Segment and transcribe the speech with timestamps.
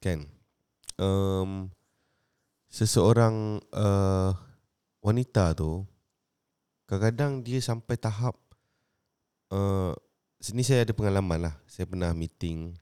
[0.00, 0.26] kan?
[1.00, 1.72] Um,
[2.72, 4.32] seseorang uh,
[5.00, 5.84] wanita tu
[6.84, 8.34] kadang-kadang dia sampai tahap
[9.54, 9.94] uh,
[10.40, 11.54] sini saya ada pengalaman lah.
[11.68, 12.74] Saya pernah meeting.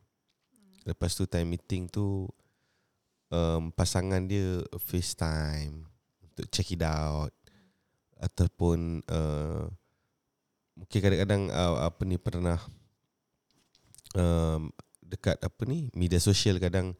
[0.86, 2.30] Lepas tu time meeting tu
[3.28, 5.84] um, pasangan dia FaceTime
[6.22, 7.34] untuk check it out.
[8.18, 9.66] Ataupun uh,
[10.78, 12.58] mungkin kadang-kadang uh, apa ni pernah
[14.14, 14.70] um,
[15.02, 16.94] dekat apa ni media sosial kadang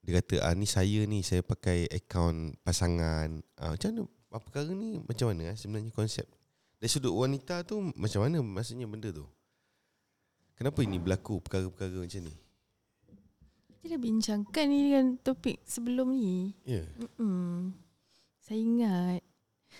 [0.00, 4.70] dia kata ah ni saya ni saya pakai akaun pasangan ah, macam mana apa perkara
[4.72, 6.24] ni macam mana eh, sebenarnya konsep
[6.80, 9.28] dari sudut wanita tu macam mana maksudnya benda tu
[10.56, 12.34] kenapa ini berlaku perkara-perkara macam ni
[13.80, 16.52] Kita dah bincangkan ni dengan topik sebelum ni.
[16.68, 16.86] ya yeah.
[17.00, 17.72] Mm-mm.
[18.44, 19.20] Saya ingat.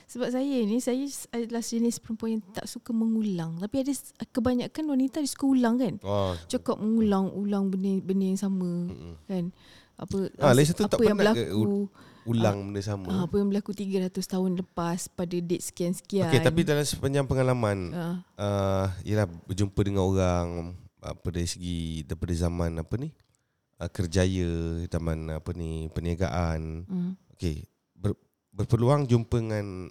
[0.09, 1.05] Sebab saya ni, saya
[1.37, 3.61] adalah jenis perempuan yang tak suka mengulang.
[3.61, 3.93] Tapi ada
[4.33, 5.95] kebanyakan wanita dia suka ulang kan.
[6.01, 9.15] oh Cakap mengulang-ulang benda-benda yang sama mm-mm.
[9.29, 9.53] kan.
[10.01, 10.17] Apa
[10.57, 11.93] lagi satu apa tak yang penat ke berlaku.
[12.25, 16.33] ulang benda sama Ah, apa yang berlaku 300 tahun lepas pada date sekian-sekian.
[16.33, 20.49] Okey tapi dalam sepanjang pengalaman Ah, uh, Yalah berjumpa dengan orang
[21.01, 23.13] Apa dari segi Daripada zaman apa ni
[23.77, 24.49] uh, Kerjaya
[24.89, 27.13] Zaman apa ni Perniagaan mm.
[27.37, 28.17] Okey ber,
[28.53, 29.89] Berpeluang jumpa dengan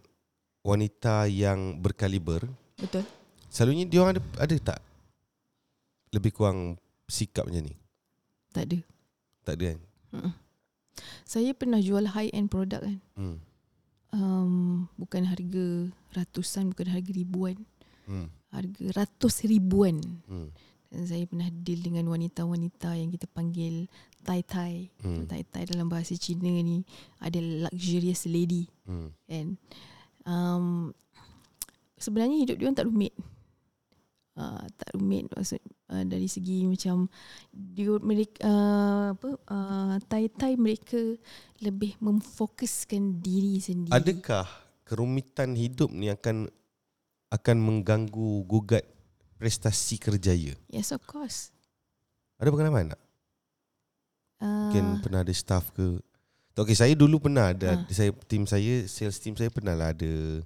[0.62, 2.46] Wanita yang berkaliber
[2.78, 3.06] Betul.
[3.50, 4.80] Selalunya dia orang ada, ada tak
[6.10, 7.74] Lebih kurang Sikap macam ni
[8.54, 8.78] Tak ada.
[9.42, 9.80] Tak ada kan
[10.14, 10.34] Mm-mm.
[11.24, 12.98] Saya pernah jual high end produk kan.
[13.16, 13.38] hmm.
[14.10, 17.62] Um, bukan harga ratusan, bukan harga ribuan.
[18.10, 18.34] Hmm.
[18.50, 20.02] Harga ratus ribuan.
[20.26, 20.50] Hmm.
[20.90, 23.86] Dan saya pernah deal dengan wanita-wanita yang kita panggil
[24.26, 24.90] tai-tai.
[25.06, 25.30] Hmm.
[25.30, 26.82] Tai-tai dalam bahasa Cina ni
[27.22, 28.66] ada luxurious lady.
[28.90, 29.14] Hmm.
[29.30, 29.62] And
[30.26, 30.98] um,
[32.02, 33.14] sebenarnya hidup dia orang tak rumit.
[34.34, 37.10] Uh, tak rumit maksud uh, dari segi macam
[37.52, 40.98] dia mereka uh, apa uh, tai-tai mereka
[41.60, 43.94] lebih memfokuskan diri sendiri.
[43.94, 44.48] Adakah
[44.86, 46.48] kerumitan hidup ni akan
[47.30, 48.86] akan mengganggu gugat
[49.38, 50.54] prestasi kerjaya?
[50.70, 51.54] Yes of course.
[52.40, 53.02] Ada pengalaman tak?
[54.40, 56.00] Uh, Mungkin pernah ada staff ke?
[56.56, 57.76] Tak, okay, saya dulu pernah ada.
[57.76, 57.88] Ha.
[57.92, 60.44] Saya tim saya sales team saya pernah lah ada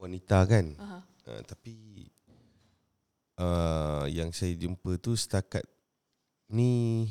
[0.00, 0.76] wanita kan.
[0.76, 2.08] uh, Uh, tapi
[3.38, 5.62] uh, yang saya jumpa tu setakat
[6.50, 7.06] ni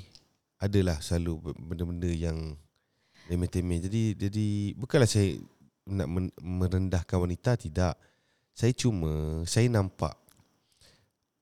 [0.59, 2.59] adalah selalu benda-benda yang
[3.31, 3.79] remeh-temeh.
[3.79, 5.39] Jadi jadi bukanlah saya
[5.87, 7.95] nak men- merendahkan wanita tidak.
[8.51, 10.19] Saya cuma saya nampak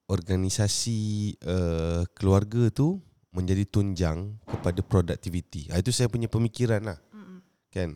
[0.08, 3.02] organisasi uh, keluarga tu
[3.34, 5.68] menjadi tunjang kepada produktiviti.
[5.74, 7.38] Ah, itu saya punya pemikiran lah mm,
[7.74, 7.90] kan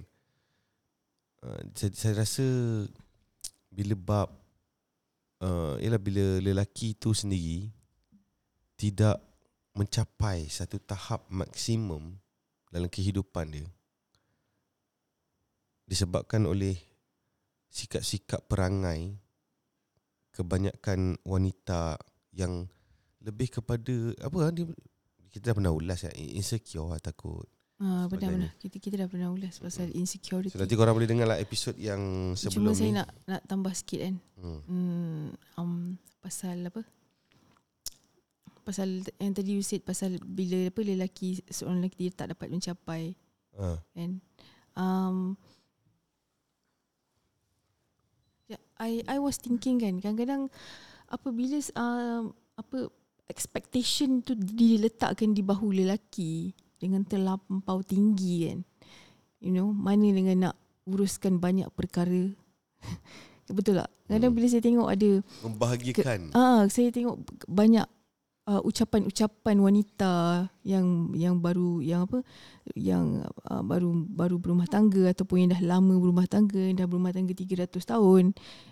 [1.46, 2.46] uh, saya, saya rasa
[3.72, 4.41] bila bab
[5.42, 7.68] uh, ialah bila lelaki tu sendiri
[8.78, 9.20] tidak
[9.76, 12.18] mencapai satu tahap maksimum
[12.72, 13.68] dalam kehidupan dia.
[15.86, 16.80] Disebabkan oleh
[17.68, 19.16] sikap-sikap perangai
[20.32, 22.00] kebanyakan wanita
[22.32, 22.68] yang
[23.22, 24.66] lebih kepada apa dia
[25.32, 27.48] kita dah pernah ulas ya insecure lah takut
[27.82, 28.30] uh, Sebagainya.
[28.30, 30.54] pernah kita kita dah pernah ulas pasal insecurity.
[30.54, 33.74] so nanti korang boleh dengar lah episod yang sebelum Cuma saya ni nak nak tambah
[33.74, 34.16] sikit kan.
[34.38, 34.60] hmm.
[34.70, 35.26] Hmm,
[35.58, 35.74] um,
[36.22, 36.82] pasal apa?
[38.62, 43.18] Pasal yang tadi you said pasal bila apa lelaki seorang lelaki dia tak dapat mencapai
[43.58, 43.82] ha.
[43.98, 44.12] kan.
[44.78, 45.36] Um,
[48.46, 50.48] yeah, I I was thinking kan kadang-kadang
[51.10, 52.88] apabila um, apa
[53.28, 58.60] expectation tu diletakkan di bahu lelaki dengan terlampau tinggi kan.
[59.38, 60.56] You know, mana dengan nak
[60.90, 62.34] uruskan banyak perkara.
[63.54, 63.90] Betul tak?
[64.10, 64.38] Kadang Hmm.
[64.42, 65.10] bila saya tengok ada
[65.46, 67.86] membahagiakan Ah, saya tengok banyak
[68.50, 70.14] uh, ucapan-ucapan wanita
[70.66, 72.26] yang yang baru yang apa
[72.74, 77.34] yang uh, baru baru berumah tangga ataupun yang dah lama berumah tangga, dah berumah tangga
[77.36, 78.24] 300 tahun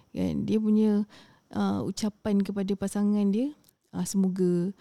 [0.09, 1.06] kan dia punya
[1.53, 3.53] uh, ucapan kepada pasangan dia
[3.94, 4.74] uh, semoga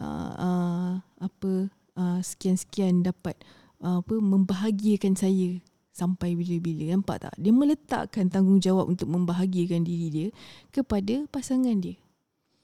[0.00, 0.92] uh, uh,
[1.22, 3.36] apa uh, sekian-sekian dapat
[3.80, 5.58] uh, apa membahagiakan saya
[5.92, 10.28] sampai bila-bila nampak tak dia meletakkan tanggungjawab untuk membahagiakan diri dia
[10.72, 12.00] kepada pasangan dia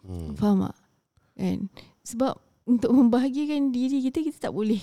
[0.08, 0.32] hmm.
[0.36, 0.76] Faham tak?
[1.38, 1.58] Kan?
[2.02, 2.34] Sebab
[2.68, 4.80] untuk membahagiakan diri kita, kita tak boleh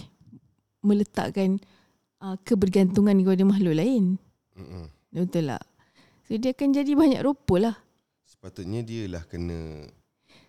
[0.82, 1.62] meletakkan
[2.22, 4.18] uh, kebergantungan kepada makhluk lain.
[4.58, 4.86] Mm-mm.
[5.14, 5.64] Betul tak?
[6.26, 7.78] So dia akan jadi banyak ropol lah.
[8.26, 9.86] sepatutnya dia lah kena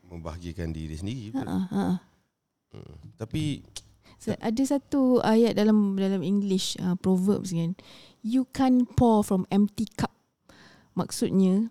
[0.08, 1.84] membahagiakan diri sendiri Ha, ha, ha.
[2.72, 2.94] hmm.
[3.20, 3.60] tapi
[4.26, 7.76] ada satu ayat dalam dalam English uh, proverbs kan.
[8.26, 10.10] You can't pour from empty cup.
[10.96, 11.70] Maksudnya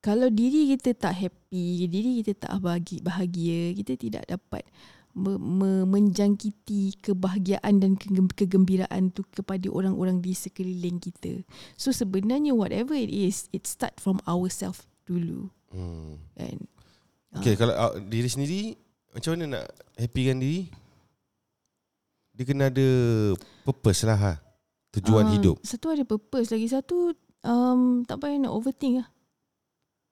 [0.00, 4.64] kalau diri kita tak happy, diri kita tak bahagia, bahagia kita tidak dapat
[5.12, 11.44] me, me, menjangkiti kebahagiaan dan kegem- kegembiraan tu kepada orang-orang di sekeliling kita.
[11.76, 15.52] So sebenarnya whatever it is, it start from ourselves dulu.
[15.68, 16.16] Hmm.
[16.34, 16.58] Kan?
[17.36, 18.60] Okay, kalau uh, diri sendiri
[19.14, 19.66] macam mana nak
[19.98, 20.70] happykan diri?
[22.40, 22.88] Dia kena ada
[23.68, 24.32] purpose lah ha.
[24.96, 25.60] Tujuan Ah, hidup.
[25.60, 27.12] Satu ada purpose, lagi satu
[27.44, 29.12] um, tak payah nak overthink lah.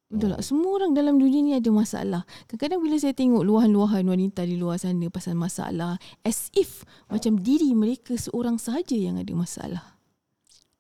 [0.09, 0.33] Betul Oh.
[0.37, 0.45] tak?
[0.45, 2.29] Semua orang dalam dunia ni ada masalah.
[2.45, 7.73] Kadang-kadang bila saya tengok luahan-luahan wanita di luar sana pasal masalah, as if macam diri
[7.73, 9.97] mereka seorang sahaja yang ada masalah.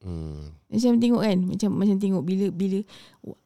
[0.05, 0.53] Hmm.
[0.69, 2.79] Macam tengok kan, macam macam tengok bila bila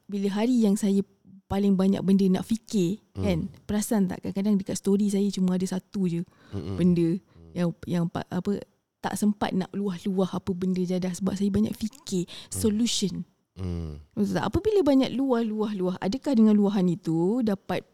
[0.04, 1.06] bila hari yang saya
[1.46, 3.22] paling banyak benda nak fikir Hmm.
[3.22, 3.38] kan.
[3.62, 6.76] Perasan tak kadang-kadang dekat story saya cuma ada satu je Mm-mm.
[6.76, 7.08] benda
[7.54, 8.60] yang yang pa- apa
[9.02, 13.26] tak sempat nak luah-luah apa benda jadah sebab saya banyak fikir solution.
[13.58, 14.00] Hmm.
[14.14, 14.46] Betul tak?
[14.48, 17.84] Apabila banyak luah-luah-luah, adakah dengan luahan itu dapat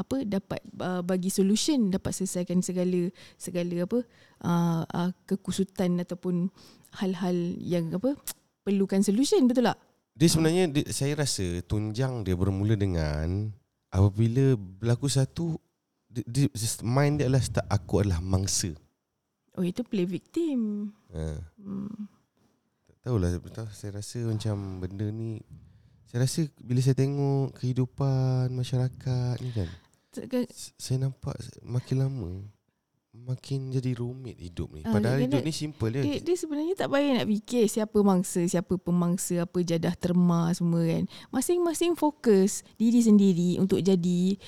[0.00, 3.98] apa dapat uh, bagi solution dapat selesaikan segala segala apa
[4.44, 6.48] uh, uh, kekusutan ataupun
[6.96, 8.16] hal-hal yang apa
[8.64, 9.78] perlukan solution betul tak?
[10.18, 13.54] Dia sebenarnya dia, saya rasa tunjang dia bermula dengan
[13.94, 15.56] apabila berlaku satu
[16.10, 16.46] dia, dia,
[16.82, 18.74] mind dia adalah start aku adalah mangsa.
[19.58, 20.94] Oh itu play victim.
[21.10, 21.34] Ha.
[21.58, 22.06] Hmm.
[22.86, 23.30] Tak tahulah
[23.74, 25.42] saya rasa macam benda ni
[26.08, 29.68] saya rasa bila saya tengok kehidupan masyarakat ni kan
[30.08, 32.30] Takkan- saya nampak makin lama
[33.18, 34.86] makin jadi rumit hidup ni.
[34.86, 35.90] Ah, Padahal hidup nak- ni simple.
[35.90, 40.86] Dia, dia sebenarnya tak payah nak fikir siapa mangsa, siapa pemangsa, apa jadah terma semua
[40.86, 41.04] kan.
[41.28, 44.38] Masing-masing fokus diri sendiri untuk jadi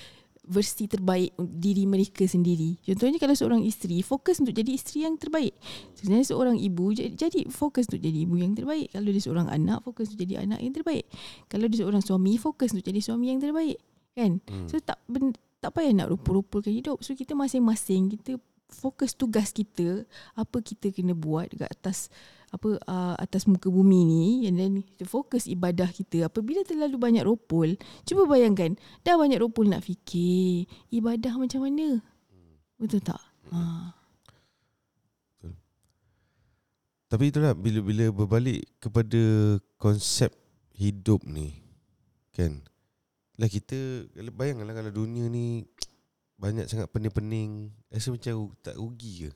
[0.46, 2.81] versi terbaik diri mereka sendiri.
[2.81, 5.52] Contohnya kalau seorang isteri fokus untuk jadi isteri yang terbaik.
[5.94, 8.88] Sebenarnya seorang ibu jadi, fokus untuk jadi ibu yang terbaik.
[8.90, 11.04] Kalau dia seorang anak fokus untuk jadi anak yang terbaik.
[11.46, 13.78] Kalau dia seorang suami fokus untuk jadi suami yang terbaik.
[14.16, 14.40] Kan?
[14.48, 14.66] Hmm.
[14.66, 16.98] So tak ben, tak payah nak rupa-rupakan hidup.
[17.04, 18.40] So kita masing-masing kita
[18.70, 20.06] fokus tugas kita
[20.38, 22.06] apa kita kena buat dekat atas
[22.50, 27.23] apa uh, atas muka bumi ni and then kita fokus ibadah kita apabila terlalu banyak
[27.23, 28.75] ropol cuba bayangkan
[29.06, 32.02] dah banyak ropol nak fikir ibadah macam mana?
[32.81, 33.23] Betul tak?
[33.55, 33.94] Ha.
[37.11, 39.23] Tapi itulah bila bila berbalik kepada
[39.79, 40.31] konsep
[40.79, 41.58] hidup ni
[42.31, 42.62] kan.
[43.35, 45.67] Lah kita bayangkanlah kalau dunia ni
[46.41, 49.31] banyak sangat pening-pening, rasa macam tak rugi ke?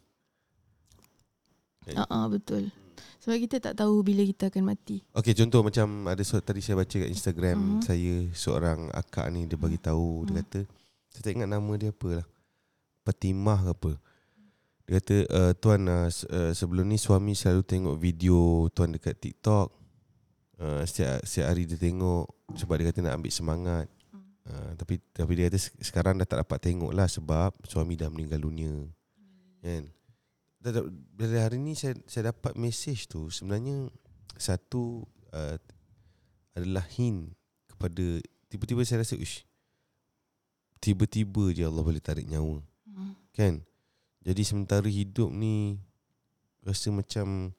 [1.93, 2.73] ah ah, betul
[3.19, 6.77] sebab kita tak tahu bila kita akan mati Okey contoh macam ada so, tadi saya
[6.77, 7.81] baca kat Instagram Mhm.
[7.81, 10.41] saya seorang akak ni dia bagi tahu dia Mhm.
[10.41, 10.61] kata
[11.09, 12.27] saya tak ingat nama dia apa lah.
[13.03, 13.93] Fatimah ke apa.
[14.83, 19.71] Dia kata uh, tuan uh, se- sebelum ni suami selalu tengok video tuan dekat TikTok.
[20.59, 23.87] Uh, setiap setiap hari dia tengok sebab dia kata nak ambil semangat.
[24.43, 28.11] Uh, tapi tapi dia kata se- sekarang dah tak dapat tengok lah sebab suami dah
[28.11, 28.75] meninggal dunia.
[29.63, 29.87] Kan?
[29.87, 30.04] Dah- dah-
[30.65, 33.29] Dari hari ni saya saya dapat mesej tu.
[33.29, 33.93] Sebenarnya
[34.41, 35.05] satu
[35.37, 35.61] uh,
[36.57, 37.37] adalah hint
[37.69, 39.45] kepada tiba-tiba saya rasa uish
[40.85, 42.61] tiba-tiba je Allah boleh tarik nyawa.
[42.85, 43.17] Hmm.
[43.33, 43.65] kan?
[44.21, 45.81] Jadi sementara hidup ni
[46.61, 47.57] rasa macam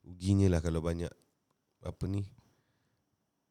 [0.00, 1.12] ruginya lah kalau banyak
[1.84, 2.24] apa ni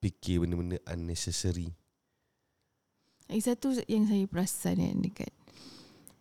[0.01, 1.69] fikir benda-benda unnecessary.
[3.29, 5.33] Lagi satu yang saya perasan kan dekat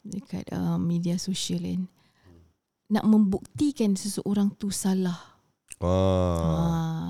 [0.04, 1.88] dekat uh, media sosial kan
[2.90, 5.34] nak membuktikan seseorang tu salah
[5.82, 6.54] ah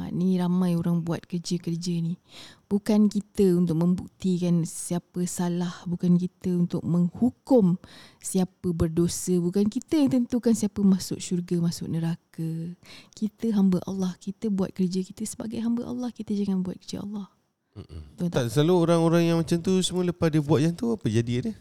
[0.05, 2.21] Ah, ni ramai orang buat kerja-kerja ni.
[2.69, 7.81] Bukan kita untuk membuktikan siapa salah, bukan kita untuk menghukum
[8.19, 12.51] siapa berdosa, bukan kita yang tentukan siapa masuk syurga, masuk neraka.
[13.17, 17.31] Kita hamba Allah, kita buat kerja kita sebagai hamba Allah, kita jangan buat kerja Allah.
[17.75, 18.31] Mm-mm.
[18.31, 18.45] Tak tak?
[18.55, 21.55] selalu orang-orang yang macam tu semua lepas dia buat yang tu apa jadi dia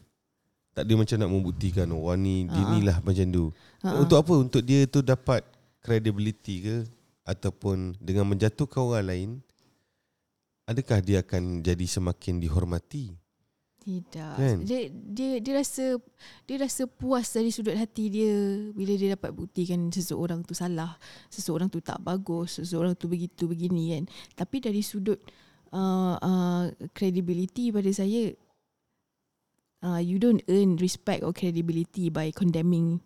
[0.73, 2.69] tak dia macam nak membuktikan oh wah ni dia Ah.
[2.73, 3.45] ni lah macam tu
[3.85, 3.99] Ha-ha.
[4.01, 4.33] Untuk apa?
[4.35, 5.45] Untuk dia tu dapat
[5.83, 6.75] credibility ke
[7.23, 9.29] ataupun dengan menjatuhkan orang lain
[10.63, 13.11] adakah dia akan jadi semakin dihormati?
[13.83, 14.35] Tidak.
[14.39, 14.57] Kan?
[14.63, 15.99] Dia dia dia rasa
[16.47, 18.31] dia rasa puas dari sudut hati dia
[18.71, 20.95] bila dia dapat buktikan seseorang tu salah,
[21.27, 24.03] seseorang tu tak bagus, seseorang tu begitu begini kan.
[24.39, 25.19] Tapi dari sudut
[25.75, 28.31] uh, uh, credibility pada saya
[29.83, 33.03] uh, you don't earn respect or credibility by condemning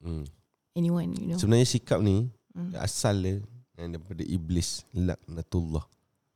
[0.00, 0.24] Hmm.
[0.72, 1.36] anyone, you know.
[1.36, 2.72] Sebenarnya sikap ni Hmm.
[2.74, 3.36] asal dia
[3.76, 5.84] yang daripada iblis laknatullah.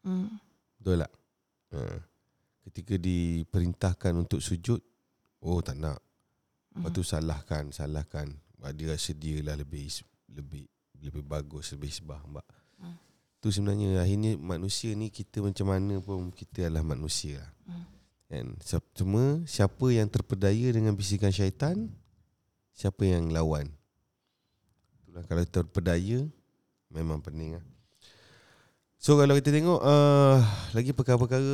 [0.05, 0.37] Hmm.
[0.77, 1.13] Betul tak?
[1.73, 1.81] Ha.
[2.65, 4.81] Ketika diperintahkan untuk sujud,
[5.41, 5.99] oh tak nak.
[6.75, 8.29] Lepas tu salahkan, salahkan.
[8.59, 9.87] Wah, Dia rasa dia lah lebih
[10.29, 10.65] lebih
[11.01, 12.21] lebih bagus, lebih sebah.
[12.25, 12.47] Mbak.
[12.81, 12.97] Hmm.
[13.41, 17.41] Tu sebenarnya akhirnya manusia ni kita macam mana pun kita adalah manusia.
[17.41, 17.51] lah.
[17.69, 17.85] Hmm.
[18.29, 18.57] Kan?
[18.97, 21.93] Cuma siapa yang terpedaya dengan bisikan syaitan,
[22.75, 23.71] siapa yang lawan.
[25.05, 26.27] Itulah kalau terpedaya
[26.91, 27.65] memang pening lah.
[29.05, 30.41] So kalau kita tengok uh,
[30.73, 31.53] lagi perkara-perkara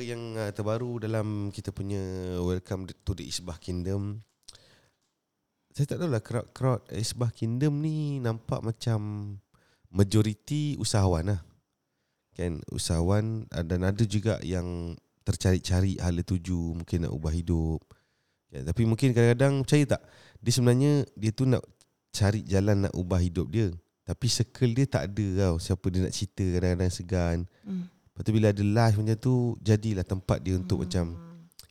[0.00, 2.00] yang uh, terbaru dalam kita punya
[2.40, 4.24] Welcome to the Isbah Kingdom.
[5.76, 9.28] Saya tak tahu lah crowd-crowd Isbah Kingdom ni nampak macam
[9.92, 11.40] majoriti usahawan lah.
[12.32, 14.96] Kan usahawan uh, dan ada juga yang
[15.26, 17.82] tercari-cari hala tuju mungkin nak ubah hidup.
[18.46, 20.02] Ya, tapi mungkin kadang-kadang percaya tak
[20.38, 21.66] dia sebenarnya dia tu nak
[22.14, 23.74] cari jalan nak ubah hidup dia.
[24.06, 27.90] Tapi circle dia tak ada tau Siapa dia nak cerita kadang-kadang segan Hmm.
[27.90, 30.86] Lepas tu bila ada live macam tu Jadilah tempat dia untuk Hmm.
[30.86, 31.06] macam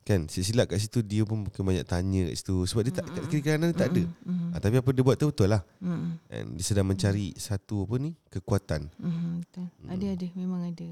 [0.03, 3.24] Kan silap kat situ Dia pun mungkin banyak tanya kat situ Sebab dia tak kat
[3.31, 4.51] kiri kanan dia tak ada Hmm.
[4.51, 6.19] ha, Tapi apa dia buat tu betul lah Hmm.
[6.27, 9.39] And Dia sedang mencari satu apa ni Kekuatan Hmm.
[9.39, 9.67] Betul.
[9.88, 10.88] Ada ada memang ada.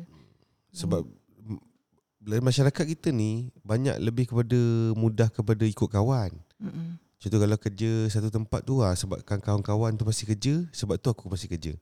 [0.71, 1.03] Sebab
[2.23, 4.57] masyarakat kita ni Banyak lebih kepada
[4.95, 6.95] Mudah kepada ikut kawan Hmm.
[7.19, 11.27] Contoh kalau kerja satu tempat tu ah sebabkan kawan-kawan tu masih kerja, sebab tu aku
[11.27, 11.75] masih kerja.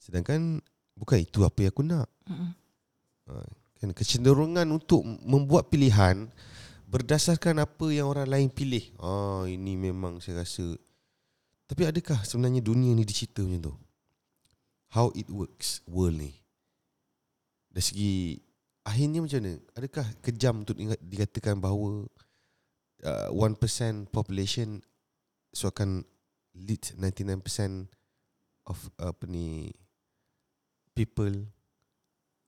[0.00, 0.60] Sedangkan
[0.96, 2.08] bukan itu apa yang aku nak.
[2.28, 2.52] Hmm.
[3.80, 6.28] Kan kecenderungan untuk membuat pilihan
[6.88, 8.92] berdasarkan apa yang orang lain pilih.
[9.00, 10.76] Ah ini memang saya rasa.
[11.64, 13.74] Tapi adakah sebenarnya dunia ni dicipta macam tu?
[14.92, 16.32] How it works world ni?
[17.72, 18.14] Dari segi
[18.84, 19.54] akhirnya macam mana?
[19.74, 22.04] Adakah kejam untuk dikatakan bahawa
[23.04, 24.84] uh, 1% population
[25.50, 26.04] so akan
[26.54, 27.90] lead 99%
[28.68, 29.72] of uh, apa ni
[30.94, 31.32] people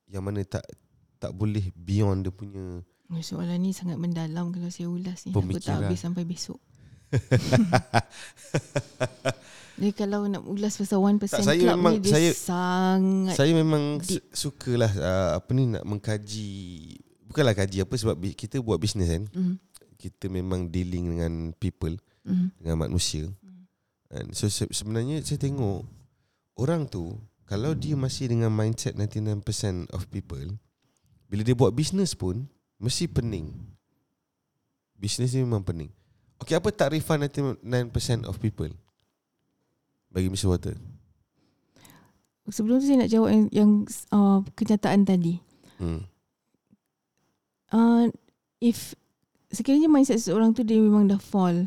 [0.07, 0.62] yang mana tak
[1.19, 5.31] tak boleh beyond dia punya Oh, Soalan ni sangat mendalam kalau saya ulas ni.
[5.31, 6.59] Aku tak habis sampai besok.
[9.76, 13.52] Jadi kalau nak ulas pasal 1% Tak, saya club memang- ni dia saya- sangat Saya
[13.52, 14.25] memang deep.
[14.32, 16.50] su- sukalah uh, apa ni nak mengkaji
[17.26, 19.28] bukanlah kaji apa sebab kita buat bisnes kan.
[19.28, 19.54] mm,
[19.99, 21.92] Kita memang dealing dengan people,
[22.23, 23.28] mm, dengan manusia.
[24.08, 25.85] And so se- sebenarnya saya tengok
[26.56, 27.12] orang tu
[27.44, 29.44] kalau dia masih dengan mindset 99%
[29.90, 30.56] of people
[31.26, 33.52] bila dia buat bisnes pun mesti pening.
[34.94, 35.92] Bisnes ni memang pening.
[36.37, 37.62] Okay, apa takrifan 99%
[38.25, 38.69] of people?
[40.09, 40.49] Bagi Mr.
[40.49, 40.76] Water.
[42.47, 43.71] Sebelum tu saya nak jawab yang, yang
[44.11, 45.43] uh, kenyataan tadi.
[45.76, 46.07] Hmm.
[47.69, 48.07] Uh,
[48.62, 48.95] if
[49.50, 51.66] sekiranya mindset seseorang tu dia memang dah fall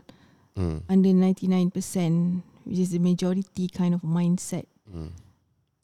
[0.59, 0.83] Hmm.
[0.91, 1.71] under 99%
[2.67, 4.67] which is the majority kind of mindset.
[4.83, 5.15] Hmm.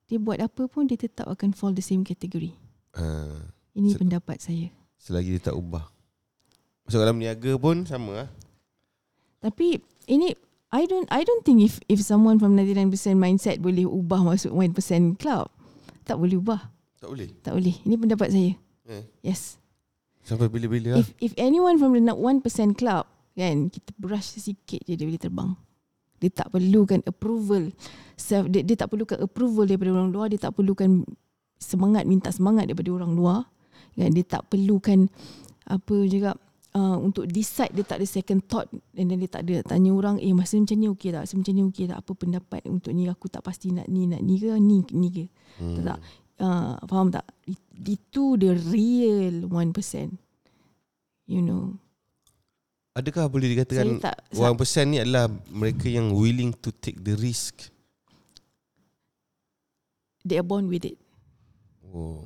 [0.05, 2.51] Dia buat apa pun dia tetap akan fall the same category.
[2.91, 3.39] Uh,
[3.71, 4.67] Ini pendapat saya.
[4.99, 5.87] selagi dia tak ubah.
[6.83, 8.29] Masuk dalam niaga pun sama lah.
[9.45, 9.77] Tapi
[10.09, 10.33] ini
[10.73, 15.21] I don't I don't think if if someone from 99% mindset boleh ubah masuk 1%
[15.21, 15.45] club.
[16.01, 16.73] Tak boleh ubah.
[16.97, 17.29] Tak boleh.
[17.45, 17.75] Tak boleh.
[17.85, 18.57] Ini pendapat saya.
[18.89, 19.05] Eh.
[19.21, 19.61] Yes.
[20.25, 21.05] Sampai bila-bila lah.
[21.05, 22.41] If if anyone from the 1%
[22.73, 23.05] club
[23.37, 25.51] kan kita brush sikit je dia boleh terbang.
[26.17, 27.69] Dia tak perlukan approval.
[28.15, 31.03] Self, dia, dia tak perlukan approval daripada orang luar, dia tak perlukan
[31.59, 33.39] semangat minta semangat daripada orang luar.
[33.93, 35.11] Kan dia tak perlukan
[35.67, 36.33] apa juga
[36.75, 40.35] uh, untuk decide dia tak ada second thought dan dia tak ada tanya orang eh
[40.35, 41.23] masa macam ni okey tak?
[41.25, 41.97] Masa macam ni okey tak?
[42.03, 45.25] Apa pendapat untuk ni aku tak pasti nak ni nak ni ke ni ni ke?
[45.57, 45.75] Hmm.
[45.79, 45.99] Tak tak.
[46.35, 47.23] Uh, faham tak?
[47.47, 50.11] It- Itu the real 1%.
[51.25, 51.79] You know.
[52.95, 57.15] Adakah boleh dikatakan saya tak One percent ni adalah mereka yang willing to take the
[57.19, 57.71] risk.
[60.25, 60.97] they are born with it.
[61.93, 62.25] Oh,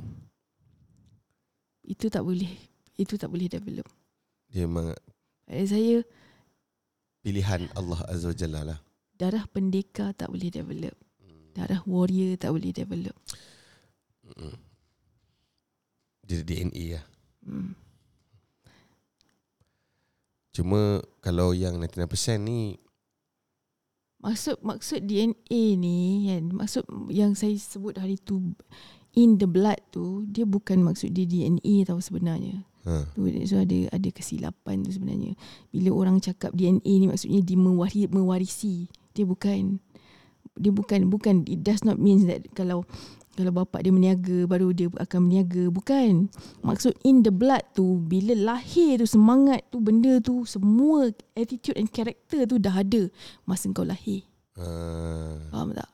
[1.84, 2.48] Itu tak boleh.
[2.96, 3.86] Itu tak boleh develop.
[4.50, 4.98] Dia memang
[5.46, 6.02] Pada saya
[7.22, 8.80] pilihan Allah Azza wa Jalla lah.
[9.20, 10.96] darah pendekar tak boleh develop.
[11.54, 13.16] Darah warrior tak boleh develop.
[16.24, 17.06] Dia DNA lah.
[17.44, 17.74] Hmm.
[20.54, 22.78] Cuma kalau yang 99% ni
[24.20, 28.52] Maksud maksud DNA ni kan maksud yang saya sebut hari tu
[29.16, 32.68] in the blood tu dia bukan maksud dia DNA tau sebenarnya.
[32.90, 35.38] Ha, Tu so ada ada kesilapan tu sebenarnya.
[35.70, 38.76] Bila orang cakap DNA ni maksudnya dia mewarisi, mewarisi.
[39.14, 39.78] Dia bukan
[40.60, 42.84] dia bukan bukan it does not mean that kalau
[43.40, 45.72] kalau bapak dia meniaga baru dia akan meniaga.
[45.72, 46.28] Bukan.
[46.60, 51.08] Maksud in the blood tu bila lahir tu semangat tu benda tu semua
[51.40, 53.08] attitude and character tu dah ada
[53.48, 54.28] masa kau lahir.
[54.60, 54.68] Ha,
[55.56, 55.88] faham tak?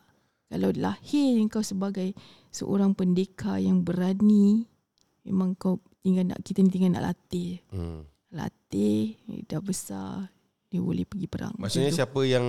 [0.49, 2.17] Kalau lahir kau sebagai
[2.49, 4.65] seorang pendekar yang berani
[5.21, 8.05] memang kau tinggal nak kita ni tinggal nak latih hmm.
[8.29, 10.29] latih dah besar
[10.69, 11.99] dia boleh pergi perang Maksudnya Macam tu.
[11.99, 12.45] siapa yang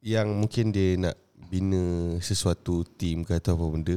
[0.00, 1.82] yang mungkin dia nak bina
[2.18, 3.96] sesuatu team ke atau apa benda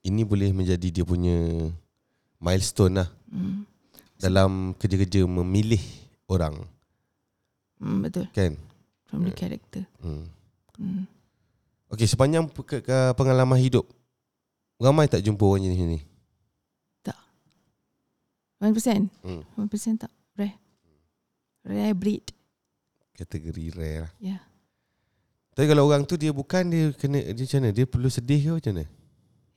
[0.00, 1.68] ini boleh menjadi dia punya
[2.38, 3.08] milestone lah.
[3.26, 3.66] hmm.
[4.16, 5.82] dalam kerja-kerja memilih
[6.26, 6.54] orang
[7.78, 8.26] Hmm, betul.
[8.34, 8.58] kan.
[9.06, 9.86] From the character.
[10.02, 10.26] Hmm.
[10.74, 11.06] Hmm.
[11.88, 12.50] Okey, sepanjang
[13.14, 13.86] pengalaman hidup
[14.76, 16.00] ramai tak jumpa orang jenis ni?
[18.58, 19.06] 1%?
[19.22, 19.42] Hmm.
[19.54, 20.12] 1% tak.
[20.34, 20.56] Rare.
[21.66, 22.26] Rare breed.
[23.14, 24.12] Kategori rare lah.
[24.18, 24.38] Ya.
[25.54, 27.70] Tapi kalau orang tu dia bukan dia kena dia macam mana?
[27.74, 28.86] Dia perlu sedih ke macam mana?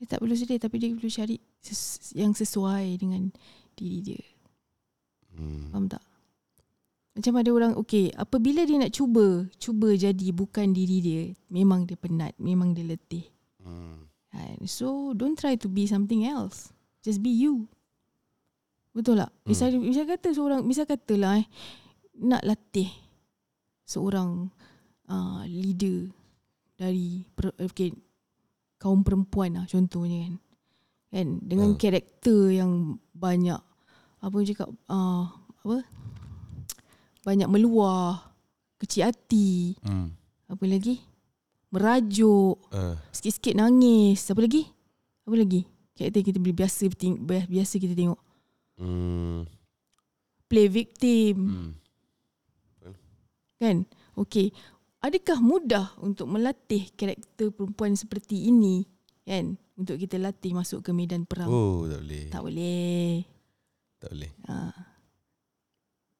[0.01, 3.29] Dia tak perlu sedih tapi dia perlu cari ses- yang sesuai dengan
[3.77, 4.21] diri dia.
[5.37, 5.69] Hmm.
[5.69, 6.01] Faham tak?
[7.11, 11.99] Macam ada orang, okay, apabila dia nak cuba, cuba jadi bukan diri dia, memang dia
[11.99, 13.27] penat, memang dia letih.
[13.59, 14.07] Hmm.
[14.31, 14.63] Kan?
[14.63, 16.71] So, don't try to be something else.
[17.03, 17.67] Just be you.
[18.91, 19.31] Betul tak?
[19.47, 21.47] Misal, misal kata seorang, misal katalah eh,
[22.19, 22.91] nak latih
[23.87, 24.51] seorang
[25.07, 26.11] uh, leader
[26.75, 27.95] dari per, okay,
[28.75, 30.35] kaum perempuan lah contohnya kan.
[31.11, 31.27] Kan?
[31.43, 31.77] Dengan Ah.
[31.79, 32.71] karakter yang
[33.11, 33.59] banyak,
[34.19, 35.27] apa orang cakap, uh,
[35.61, 35.77] apa?
[37.21, 38.33] Banyak meluah,
[38.75, 40.15] kecil hati, Hmm.
[40.49, 40.99] apa lagi?
[41.71, 44.27] Merajuk, Uh, Sikit-sikit nangis.
[44.27, 44.67] Apa lagi?
[45.23, 45.63] Apa lagi?
[45.95, 46.83] Karakter kita boleh biasa
[47.47, 48.19] biasa kita tengok.
[48.81, 49.45] Hmm.
[50.49, 51.37] Play victim.
[51.37, 51.71] Hmm.
[53.61, 53.85] Kan?
[54.17, 54.49] Okay.
[55.01, 58.85] Adakah mudah untuk melatih karakter perempuan seperti ini?
[59.21, 59.57] Kan?
[59.77, 61.49] Untuk kita latih masuk ke medan perang.
[61.49, 62.25] Oh, tak boleh.
[62.29, 63.09] Tak boleh.
[64.01, 64.31] Tak boleh.
[64.49, 64.55] Ha.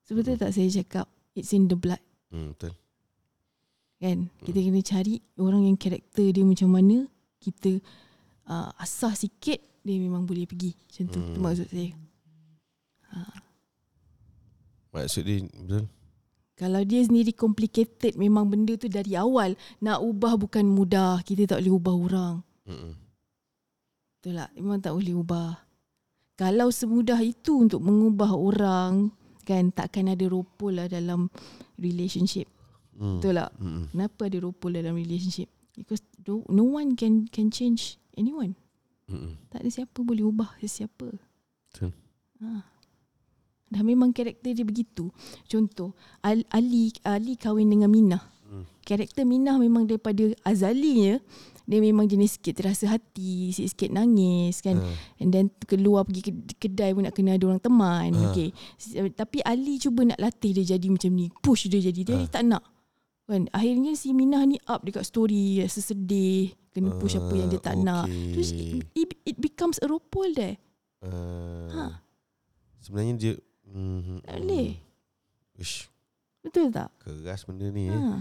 [0.06, 1.06] Sebetul tak saya cakap?
[1.34, 2.01] It's in the blood.
[2.30, 2.74] Hmm, betul.
[4.01, 4.34] Kan?
[4.41, 7.06] Kita kena cari orang yang karakter dia macam mana.
[7.41, 7.77] Kita
[8.50, 10.74] uh, asah sikit, dia memang boleh pergi.
[10.74, 11.20] Macam tu.
[11.22, 11.34] Hmm.
[11.34, 11.89] Tu maksud saya.
[14.91, 15.88] Maksud dia betul.
[16.60, 21.25] Kalau dia sendiri complicated memang benda tu dari awal nak ubah bukan mudah.
[21.25, 22.34] Kita tak boleh ubah orang.
[22.70, 22.94] Hmm.
[24.22, 24.50] Betul tak?
[24.53, 25.51] Memang tak boleh ubah.
[26.38, 29.10] Kalau semudah itu untuk mengubah orang
[29.41, 31.34] kan takkan ada ropol lah dalam
[31.82, 32.46] relationship.
[32.94, 33.18] Hmm.
[33.18, 33.51] Betul tak?
[33.58, 33.89] Hmm.
[33.89, 35.50] Kenapa ada ropol dalam relationship?
[35.74, 38.53] Because no, no one can can change anyone.
[39.09, 39.40] Hmm.
[39.50, 41.09] Tak ada siapa boleh ubah sesiapa.
[41.74, 41.90] Betul.
[42.46, 42.62] Ha.
[43.72, 45.07] Dah memang karakter dia begitu.
[45.48, 48.20] Contoh, Al- Ali Ali kahwin dengan Minah.
[48.44, 48.68] Hmm.
[48.84, 51.24] Karakter Minah memang daripada azalinya
[51.62, 54.75] dia memang jenis sikit terasa hati, sikit-sikit nangis kan.
[54.75, 54.92] Ah.
[55.24, 58.12] And then keluar pergi ke kedai pun nak kena ada orang teman.
[58.12, 58.27] Ah.
[58.27, 58.51] Okay.
[59.10, 61.31] Tapi Ali cuba nak latih dia jadi macam ni.
[61.31, 62.01] Push dia jadi.
[62.03, 62.27] Dia Ah.
[62.27, 62.64] tak nak.
[63.24, 63.48] Kan?
[63.55, 66.51] Akhirnya si Minah ni up dekat story rasa sedih.
[66.75, 68.07] Kena push apa yang dia tak nak.
[68.07, 68.31] okay.
[68.36, 70.60] Terus it, it, it becomes a ropol there.
[71.00, 72.03] Uh, Ha.
[72.79, 73.34] Sebenarnya dia
[73.72, 74.70] hmm, Tak boleh.
[75.55, 75.88] Uish,
[76.42, 76.90] Betul tak?
[76.98, 77.94] keras benda ni eh.
[77.94, 78.20] Ha.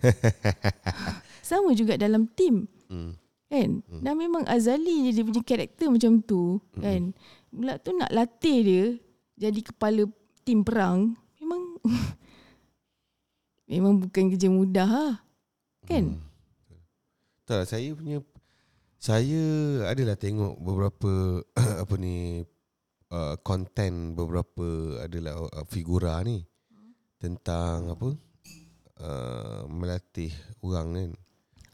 [1.44, 3.14] Sama juga dalam team Hmm.
[3.46, 3.70] kan.
[3.86, 7.14] Dan memang Azali je dia punya karakter macam tu kan.
[7.46, 8.84] Pula tu nak latih dia
[9.36, 10.10] jadi kepala
[10.42, 11.62] tim perang memang
[13.70, 15.14] memang bukan kerja mudah lah.
[15.84, 16.18] Kan?
[16.18, 16.22] Hmm.
[17.44, 18.18] Tak saya punya
[18.96, 19.42] saya
[19.86, 21.40] adalah tengok beberapa
[21.82, 22.42] apa ni
[23.10, 26.46] uh, konten beberapa adalah uh, figura ni
[27.20, 28.08] tentang apa
[29.04, 30.32] uh, melatih
[30.64, 31.10] orang kan.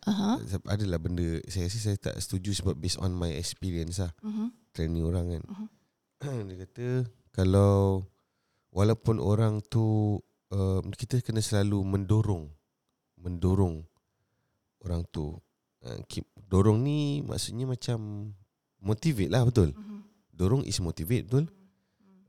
[0.07, 0.38] Aha.
[0.38, 4.51] Sebab Adalah benda saya rasa saya tak setuju sebab based on my experience lah Uh-huh.
[4.70, 5.42] training orang kan.
[6.49, 6.87] Dia kata
[7.35, 8.07] kalau
[8.72, 10.18] walaupun orang tu
[10.55, 12.51] uh, kita kena selalu mendorong
[13.18, 13.83] mendorong
[14.87, 15.35] orang tu.
[15.83, 18.31] Uh, keep, dorong ni maksudnya macam
[18.79, 19.75] motivate lah betul.
[19.75, 19.96] Uh-huh.
[20.37, 21.49] Dorong is motivate betul.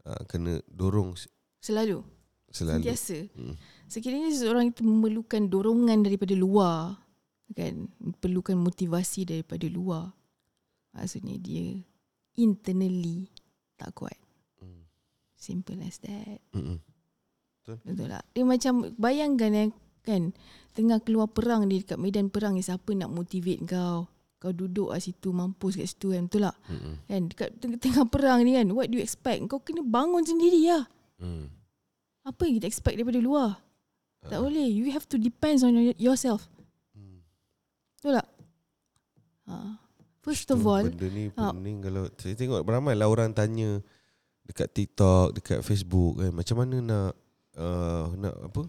[0.08, 1.20] Uh, kena dorong
[1.60, 2.00] Selalu.
[2.48, 2.80] selalu.
[2.88, 3.28] Sentiasa.
[3.36, 3.60] Hmm.
[3.91, 6.96] Sekiranya seseorang itu memerlukan dorongan daripada luar,
[7.52, 7.91] kan,
[8.24, 10.15] perlukan motivasi daripada luar.
[10.96, 11.76] Maksudnya dia
[12.39, 13.28] internally
[13.76, 14.15] tak kuat.
[14.63, 14.88] Hmm.
[15.36, 16.39] Simple as that.
[16.56, 16.80] Mm-mm.
[17.67, 18.24] Betul tak?
[18.32, 19.70] Dia macam bayangkan eh,
[20.08, 20.32] kan,
[20.72, 24.08] tengah keluar perang dia dekat medan perang ni siapa nak motivate kau?
[24.38, 26.56] Kau duduk kat situ mampus kat situ kan, betul tak?
[26.69, 26.95] Mm-mm.
[27.04, 27.50] Kan dekat
[27.82, 29.41] tengah, perang ni kan, what do you expect?
[29.50, 30.86] Kau kena bangun sendiri lah.
[31.17, 31.50] Mm.
[32.21, 33.58] Apa yang kita expect daripada luar?
[34.21, 34.43] Tak Ah.
[34.43, 34.67] boleh.
[34.67, 36.45] You have to depends on your- yourself.
[36.93, 37.26] Mm.
[37.97, 38.28] Betul tak?
[39.47, 39.56] Ha.
[40.21, 41.56] First Tu of all, benda ni ah.
[41.56, 43.80] pening kalau saya tengok ramai lah orang tanya
[44.43, 47.12] dekat TikTok, dekat Facebook kan macam mana nak
[47.56, 48.62] uh, nak apa?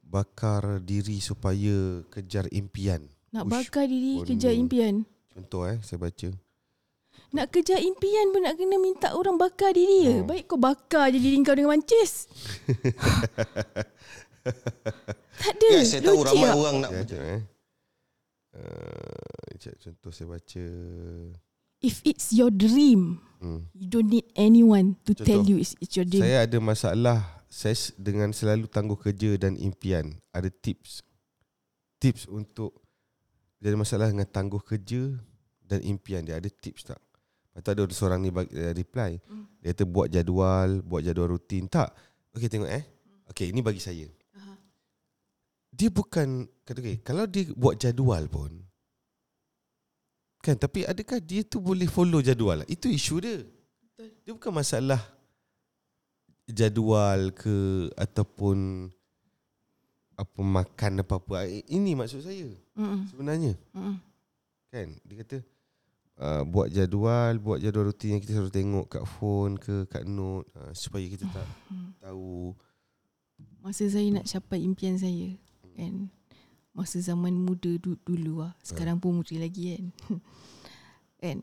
[0.00, 3.04] bakar diri supaya kejar impian.
[3.34, 5.04] Nak Ush, bakar diri kejar impian.
[5.34, 6.28] Contoh eh saya baca.
[7.28, 10.14] Nak kejar impian pun nak kena minta orang bakar diri je.
[10.22, 10.26] Oh.
[10.26, 12.24] Baik kau bakar je diri kau dengan mancis.
[15.38, 15.68] tak ada.
[15.68, 17.40] Ya, saya tahu ramai orang nak Ya, sekejap, eh.
[18.56, 20.64] Uh, sekejap, contoh saya baca
[21.84, 23.70] if it's your dream, Hmm.
[23.70, 26.26] you don't need anyone to Contoh, tell you it's, it's your dream.
[26.26, 30.18] Saya ada masalah saya dengan selalu tangguh kerja dan impian.
[30.34, 31.06] Ada tips.
[32.02, 32.74] Tips untuk
[33.58, 35.18] dia ada masalah dengan tangguh kerja
[35.66, 36.38] dan impian dia.
[36.38, 37.00] Ada tips tak?
[37.58, 39.18] Lepas tu ada seorang ni bagi, uh, reply.
[39.26, 39.50] Hmm.
[39.58, 41.66] Dia kata buat jadual, buat jadual rutin.
[41.66, 41.90] Tak.
[42.38, 42.86] Okey tengok eh.
[43.34, 44.06] Okey ini bagi saya.
[44.38, 44.54] Aha.
[45.74, 48.62] Dia bukan kata okay, kalau dia buat jadual pun
[50.38, 52.62] kan tapi adakah dia tu boleh follow jadual?
[52.70, 53.42] Itu isu dia.
[53.42, 54.14] Betul.
[54.22, 55.02] Dia bukan masalah
[56.46, 58.88] jadual ke ataupun
[60.14, 61.46] apa makan apa-apa.
[61.50, 63.10] Ini maksud saya Mm-mm.
[63.10, 63.52] sebenarnya.
[63.74, 63.96] Mm-mm.
[64.70, 64.88] kan.
[65.02, 65.36] Dia kata
[66.16, 70.46] uh, buat jadual, buat jadual rutin yang kita selalu tengok kat phone ke kat note
[70.54, 71.92] uh, supaya kita tak Hmm.
[71.98, 72.54] tahu.
[73.58, 75.34] Masa saya nak capai impian saya
[75.74, 76.08] kan?
[76.70, 78.54] Masa zaman muda du- dulu lah.
[78.62, 79.84] Sekarang pun muda lagi kan?
[81.18, 81.42] Kan?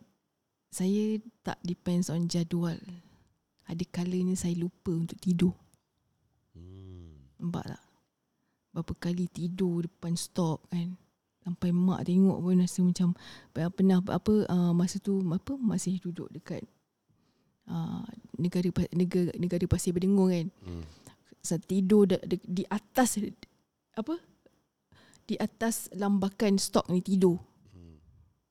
[0.72, 2.80] Saya tak depends on jadual.
[3.68, 5.52] Ada kalanya saya lupa untuk tidur.
[6.56, 7.28] Hmm.
[7.36, 7.84] nampak tak?
[8.72, 10.96] Berapa kali tidur depan stok kan
[11.46, 13.10] sampai mak tengok pun rasa macam
[13.54, 16.66] pernah apa uh, masa tu apa masih duduk dekat
[17.70, 18.02] uh,
[18.36, 20.82] negara negara negara Pasir Berdengung kan Hmm.
[21.40, 23.22] saya tidur di, di, di atas
[23.94, 24.18] apa
[25.26, 27.38] di atas lambakan stok ni tidur
[27.70, 28.02] Hmm.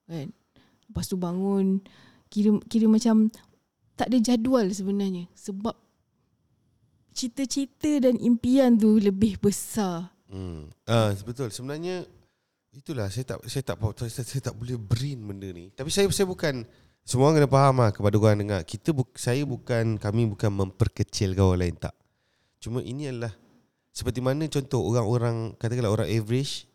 [0.06, 0.28] kan
[0.86, 1.82] lepas tu bangun
[2.30, 3.26] kira kira macam
[3.98, 5.74] tak ada jadual sebenarnya sebab
[7.10, 10.66] cita-cita dan impian tu lebih besar Hmm.
[10.82, 12.06] Ah betul sebenarnya
[12.74, 15.70] itulah saya tak saya tak saya, saya, saya tak boleh brain benda ni.
[15.70, 16.66] Tapi saya saya bukan
[17.04, 18.60] semua orang kena faham lah kepada orang dengar.
[18.66, 21.94] Kita bu, saya bukan kami bukan memperkecilkan orang lain tak.
[22.58, 23.32] Cuma ini adalah
[23.94, 26.66] seperti mana contoh orang-orang katakanlah orang average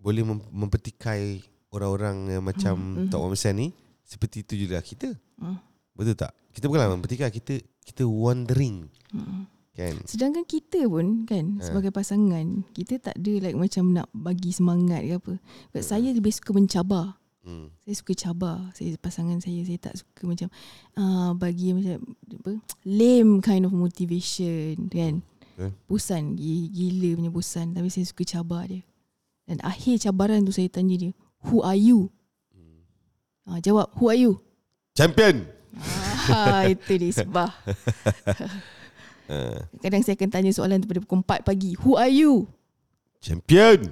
[0.00, 3.10] boleh mem, mempertikai orang-orang yang macam Hmm, hmm.
[3.12, 3.68] Tok Hussein ni
[4.02, 5.14] seperti itu juga kita.
[5.38, 5.60] Hmm.
[5.92, 6.32] Betul tak?
[6.56, 9.48] Kita bukanlah mempertikai kita kita wondering Hmm.
[9.76, 9.94] Kan.
[10.02, 11.62] sedangkan kita pun kan Ha.
[11.62, 15.34] sebagai pasangan kita tak ada like macam nak bagi semangat ke apa.
[15.70, 17.20] But saya lebih suka mencabar.
[17.40, 17.70] Hmm.
[17.78, 18.72] saya suka cabar.
[18.72, 20.48] Saya pasangan saya saya tak suka macam
[20.94, 22.02] uh, bagi macam
[22.34, 25.22] apa lame kind of motivation kan.
[25.54, 25.70] Okay.
[25.86, 27.66] bosan gi- gila punya bosan.
[27.70, 28.82] Tapi saya suka cabar dia.
[29.46, 31.12] Dan akhir cabaran tu saya tanya dia
[31.44, 32.10] who are you?
[33.46, 34.42] Uh, jawab who are you?
[34.92, 35.46] Champion.
[36.26, 37.46] ah, itu dia sebab
[39.26, 41.74] Uh, kadang saya akan tanya soalan tu pada pukul 4 pagi.
[41.82, 42.46] Who are you?
[43.18, 43.90] Champion!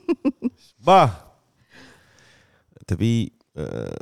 [0.86, 1.12] Bah!
[2.88, 4.00] Tapi uh,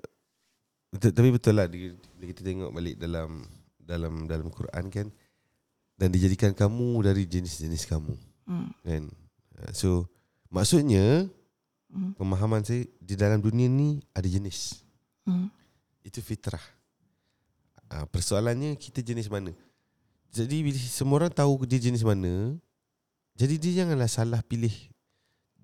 [0.95, 3.43] Tapi betul lah Bila kita tengok balik dalam
[3.77, 5.07] Dalam dalam Quran kan
[5.99, 8.15] Dan dijadikan kamu dari jenis-jenis kamu
[8.47, 8.71] hmm.
[8.87, 9.05] kan?
[9.59, 10.07] Uh, So
[10.49, 11.29] Maksudnya
[11.89, 12.13] Hmm.
[12.21, 14.85] Pemahaman saya Di dalam dunia ni Ada jenis.
[15.25, 15.49] Hmm.
[16.05, 16.61] Itu fitrah.
[17.89, 19.57] Uh, Persoalannya Kita jenis mana
[20.29, 22.57] Jadi bila semua orang tahu Dia jenis mana
[23.37, 24.73] Jadi dia janganlah salah pilih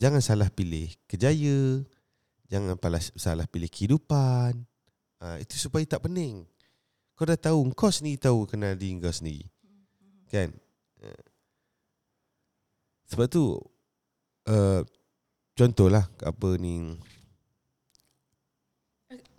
[0.00, 1.84] Jangan salah pilih Kejaya
[2.48, 2.76] Jangan
[3.16, 4.62] salah pilih kehidupan.
[5.18, 6.44] Uh, Itu supaya tak pening.
[7.16, 9.48] Kau dah tahu Kau sendiri tahu Kenal diri kau sendiri.
[10.28, 10.52] Kan?
[11.00, 11.24] Uh,
[13.10, 13.58] Sebab tu
[14.48, 14.80] uh,
[15.54, 16.98] Contohlah Apa ni.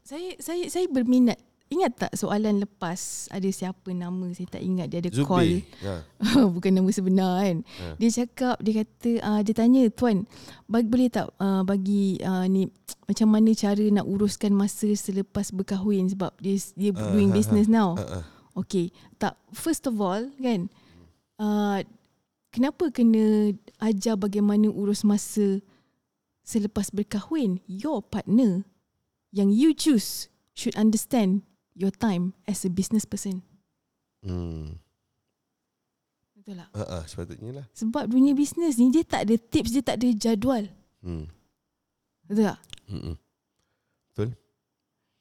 [0.06, 5.02] Saya saya saya berminat ingat tak soalan lepas ada siapa nama saya tak ingat dia
[5.02, 5.94] ada call Zubir ha.
[6.54, 7.58] bukan nama sebenar kan.
[7.66, 7.86] Ha.
[7.98, 10.30] Dia cakap dia kata uh, dia tanya tuan
[10.70, 12.70] bagi boleh tak uh, bagi uh, ni
[13.10, 17.38] macam mana cara nak uruskan masa selepas berkahwin sebab dia dia Ah, doing ha, ha.
[17.42, 17.98] business now.
[17.98, 18.24] Uh, uh.
[18.56, 20.70] Okay, tak first of all kan
[21.42, 21.82] uh,
[22.54, 23.52] kenapa kena
[23.82, 25.60] ajar bagaimana urus masa
[26.46, 27.58] selepas berkahwin?
[27.66, 28.70] Your partner
[29.34, 31.44] yang you choose should understand
[31.76, 33.44] your time as a business person.
[34.24, 34.80] Hmm.
[36.34, 36.70] Betul tak?
[36.74, 40.08] Uh, uh, sepatutnya lah Sebab dunia bisnes ni dia tak ada tips, dia tak ada
[40.16, 40.66] jadual.
[41.06, 41.26] hmm.
[42.26, 42.60] Betul tak?
[42.90, 43.16] Mm-mm.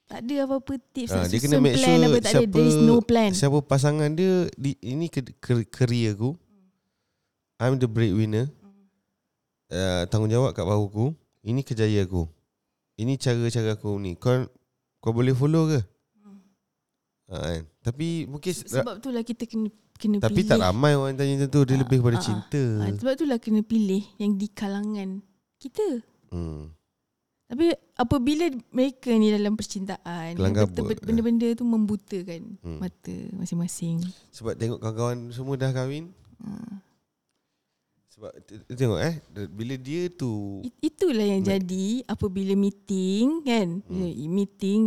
[0.04, 2.44] Tak ada apa-apa tips nak dia kena make plan sure apa tak ada.
[2.44, 3.30] There is siapa- no plan.
[3.32, 5.08] Siapa pasangan dia di, Ini
[5.72, 6.36] career aku
[7.56, 8.52] I'm the breadwinner
[9.72, 11.06] uh, Tanggungjawab kat bahu aku
[11.40, 12.28] Ini kejaya aku
[13.00, 14.44] Ini cara-cara aku ni Kau
[15.00, 15.80] kau boleh follow ke?
[17.24, 17.62] Uh, kan?
[17.82, 20.50] Tapi mungkin Sebab tu lah kita kena kena Tapi pilih.
[20.50, 22.22] tak ramai orang tanya macam tu Dia Ah, lebih pada ah, ah.
[22.22, 25.08] cinta Ah, sebab tu lah kena pilih yang di kalangan
[25.56, 25.86] kita.
[26.28, 26.62] hmm.
[27.44, 32.78] Tapi apabila mereka ni dalam percintaan, benda-benda tu membutakan Hmm.
[32.78, 34.00] mata masing-masing.
[34.30, 36.80] Sebab tengok kawan-kawan semua dah kahwin Ah.
[38.14, 38.30] Sebab
[38.70, 39.14] tengok eh
[39.50, 44.30] bila dia tu It- Itulah yang jadi apabila meeting kan hmm.
[44.30, 44.80] meeting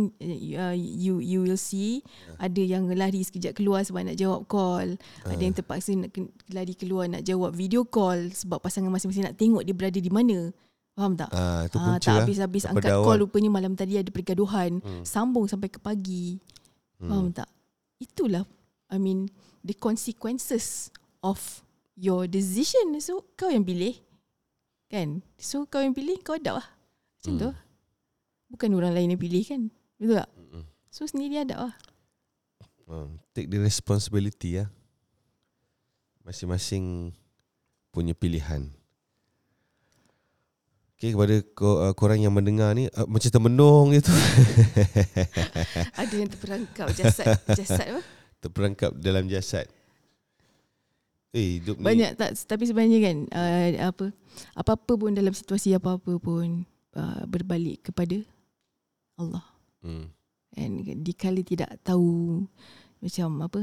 [0.56, 2.00] uh, you you will see
[2.40, 4.96] ada yang lari sekejap keluar sebab nak jawab call
[5.28, 6.08] ada yang terpaksa nak
[6.48, 10.48] lari keluar nak jawab video call sebab pasangan masing-masing nak tengok dia berada di mana
[10.96, 12.24] faham tak ah Ah, punca tak lah.
[12.24, 13.04] habis-habis Daripada angkat awal.
[13.04, 15.04] call rupanya malam tadi ada pergaduhan hmm.
[15.04, 16.40] sambung sampai ke pagi
[16.96, 17.08] hmm.
[17.12, 17.48] faham tak
[18.00, 18.48] itulah
[18.88, 19.28] I mean
[19.60, 20.88] the consequences
[21.20, 21.36] of
[21.98, 23.98] your decision so kau yang pilih
[24.86, 26.68] kan so kau yang pilih kau adab lah
[27.18, 27.42] macam Hmm.
[27.42, 27.50] tu
[28.48, 29.62] bukan orang lain yang pilih kan
[29.98, 30.62] betul tak Mm-mm.
[30.88, 31.74] so sendiri adab lah
[32.88, 33.04] Ah,
[33.36, 34.72] take the responsibility ya.
[36.24, 37.12] Masing-masing
[37.92, 38.64] punya pilihan.
[40.96, 44.14] Okay, kepada uh, korang yang mendengar ni uh, macam termenung je tu
[46.00, 48.02] ada yang terperangkap jasad jasad apa
[48.40, 49.68] terperangkap dalam jasad.
[51.36, 54.06] Eh, hidup ni Banyak tak tapi sebenarnya kan uh, apa
[54.56, 56.64] apa-apa pun dalam situasi apa-apa pun
[56.96, 58.24] uh, berbalik kepada
[59.20, 59.44] Allah.
[59.84, 60.08] Hmm.
[60.56, 62.42] And dikala tidak tahu
[63.04, 63.60] macam apa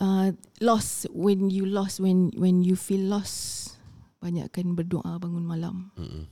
[0.00, 0.28] uh,
[0.60, 3.74] lost when you lost when when you feel lost
[4.20, 5.88] banyakkan berdoa bangun malam.
[5.96, 6.28] Mm-mm.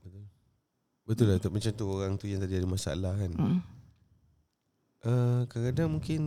[0.00, 0.24] Betul.
[1.04, 3.32] Betul lah tak macam tu orang tu yang tadi ada masalah kan.
[3.36, 3.60] Hmm.
[5.00, 6.20] Uh, kadang-kadang mungkin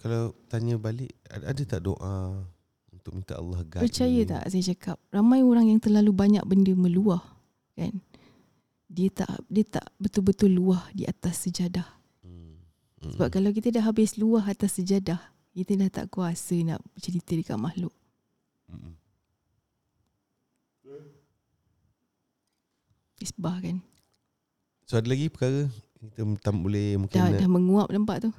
[0.00, 2.40] kalau tanya balik ada, tak doa
[2.88, 4.28] untuk minta Allah guide Percaya ni?
[4.28, 7.20] tak saya cakap ramai orang yang terlalu banyak benda meluah
[7.76, 8.00] kan.
[8.90, 11.86] Dia tak dia tak betul-betul luah di atas sejadah.
[12.24, 12.56] Hmm.
[13.12, 15.20] Sebab kalau kita dah habis luah atas sejadah,
[15.52, 17.94] kita dah tak kuasa nak cerita dekat makhluk.
[18.72, 18.96] Mm-mm.
[23.20, 23.84] Isbah kan.
[24.88, 25.68] So ada lagi perkara
[26.00, 28.30] kita tak boleh mungkin Dah, nak, dah menguap nampak tu.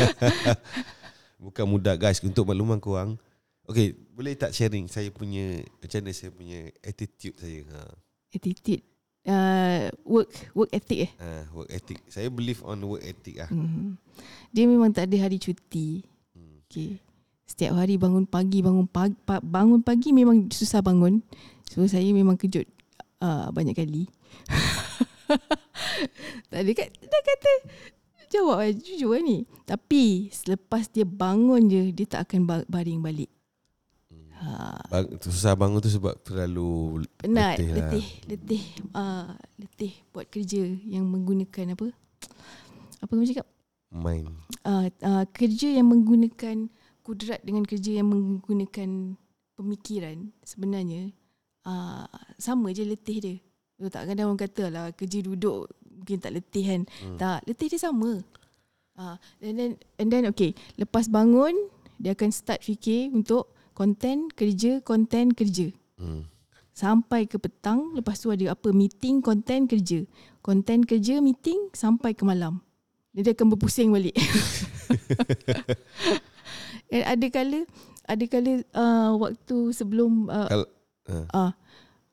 [1.44, 3.20] bukan mudah guys untuk makluman korang.
[3.68, 7.60] Okay, boleh tak sharing saya punya macam mana saya punya attitude saya.
[7.76, 7.80] Ha.
[8.32, 8.82] Attitude.
[9.26, 11.12] Uh, work work ethic eh.
[11.18, 11.98] ha work ethic.
[12.08, 13.50] Saya believe on work ethic ah.
[13.52, 14.00] Hmm.
[14.54, 16.08] Dia memang tak ada hari cuti.
[16.32, 16.62] Hmm.
[16.64, 17.02] Okay.
[17.44, 21.20] Setiap hari bangun pagi, bangun pagi, bangun pagi memang susah bangun.
[21.68, 22.64] So saya memang kejut
[23.20, 24.08] uh, banyak kali.
[26.50, 27.52] tak ada kat, dah kata
[28.30, 29.46] jawab lah, jujur lah ni.
[29.64, 33.30] Tapi selepas dia bangun je, dia tak akan ba- baring balik.
[34.36, 37.76] Ha, Bang, susah bangun tu sebab terlalu penat, Letih lah.
[37.88, 41.88] letih, letih, uh, letih buat kerja yang menggunakan apa?
[43.00, 43.48] Apa kamu cakap?
[43.96, 44.28] main.
[44.68, 46.68] uh, uh, kerja yang menggunakan
[47.00, 49.16] kudrat dengan kerja yang menggunakan
[49.56, 51.16] pemikiran sebenarnya
[51.64, 52.04] uh,
[52.36, 53.36] sama je letih dia.
[53.88, 54.12] Tak?
[54.12, 56.82] Kadang orang kata lah kerja duduk mungkin tak letih kan.
[57.02, 57.18] Hmm.
[57.18, 58.20] Tak, letih dia sama.
[58.96, 61.52] Uh, and then and then okay, lepas bangun
[62.00, 65.72] dia akan start fikir untuk konten kerja, konten kerja.
[66.00, 66.28] Hmm.
[66.76, 70.04] Sampai ke petang, lepas tu ada apa meeting, konten kerja.
[70.44, 72.60] Konten kerja, meeting sampai ke malam.
[73.16, 74.12] Dia akan berpusing balik.
[76.92, 77.64] Dan ada kala
[78.06, 80.72] ada kala uh, waktu sebelum uh, Kal-
[81.10, 81.50] uh, uh,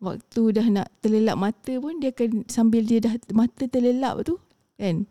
[0.03, 4.35] waktu dah nak terlelap mata pun dia akan sambil dia dah mata terlelap tu
[4.75, 5.07] kan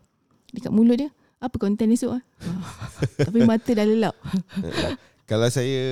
[0.53, 1.09] dekat mulut dia
[1.43, 2.23] apa konten esok ah.
[3.27, 4.15] Tapi mata dah lelap.
[5.29, 5.83] kalau saya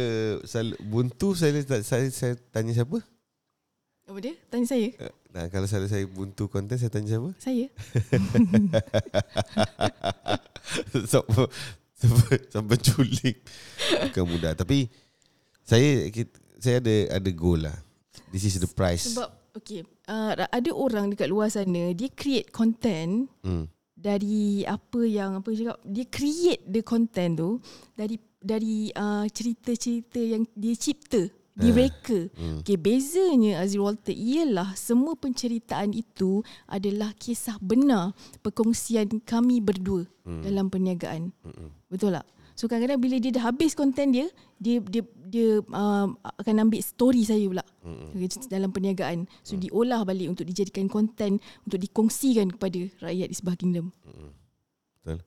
[0.79, 3.03] buntu saya, tak- saya saya tanya siapa?
[4.07, 4.39] Apa dia?
[4.47, 4.87] Tanya saya.
[5.31, 7.29] Nah, kalau selalu saya buntu konten saya tanya siapa?
[7.35, 7.67] Saya.
[11.11, 11.47] sampai
[11.99, 13.37] sampai sampai culik.
[14.07, 14.87] Bukan mudah tapi
[15.67, 16.07] saya
[16.63, 17.75] saya ada ada goal lah.
[18.31, 19.11] This is the price.
[19.11, 23.67] Sebab okay, uh, ada orang dekat luar sana dia create content hmm.
[23.91, 27.59] dari apa yang apa cakap dia create the content tu
[27.93, 32.31] dari dari uh, cerita-cerita yang dia cipta dia reka.
[32.33, 32.63] Hmm.
[32.63, 40.47] Okay, bezanya Azri Walter ialah semua penceritaan itu adalah kisah benar perkongsian kami berdua hmm.
[40.47, 41.35] dalam perniagaan.
[41.43, 41.69] Hmm.
[41.91, 42.25] Betul tak?
[42.55, 44.27] So kadang-kadang bila dia dah habis konten dia,
[44.61, 48.13] dia dia dia um, akan ambil story saya pula Hmm.
[48.13, 48.45] mm.
[48.45, 49.25] dalam perniagaan.
[49.41, 49.61] So mm.
[49.65, 53.89] diolah balik untuk dijadikan konten untuk dikongsikan kepada rakyat di sebelah kingdom.
[55.01, 55.19] Betul.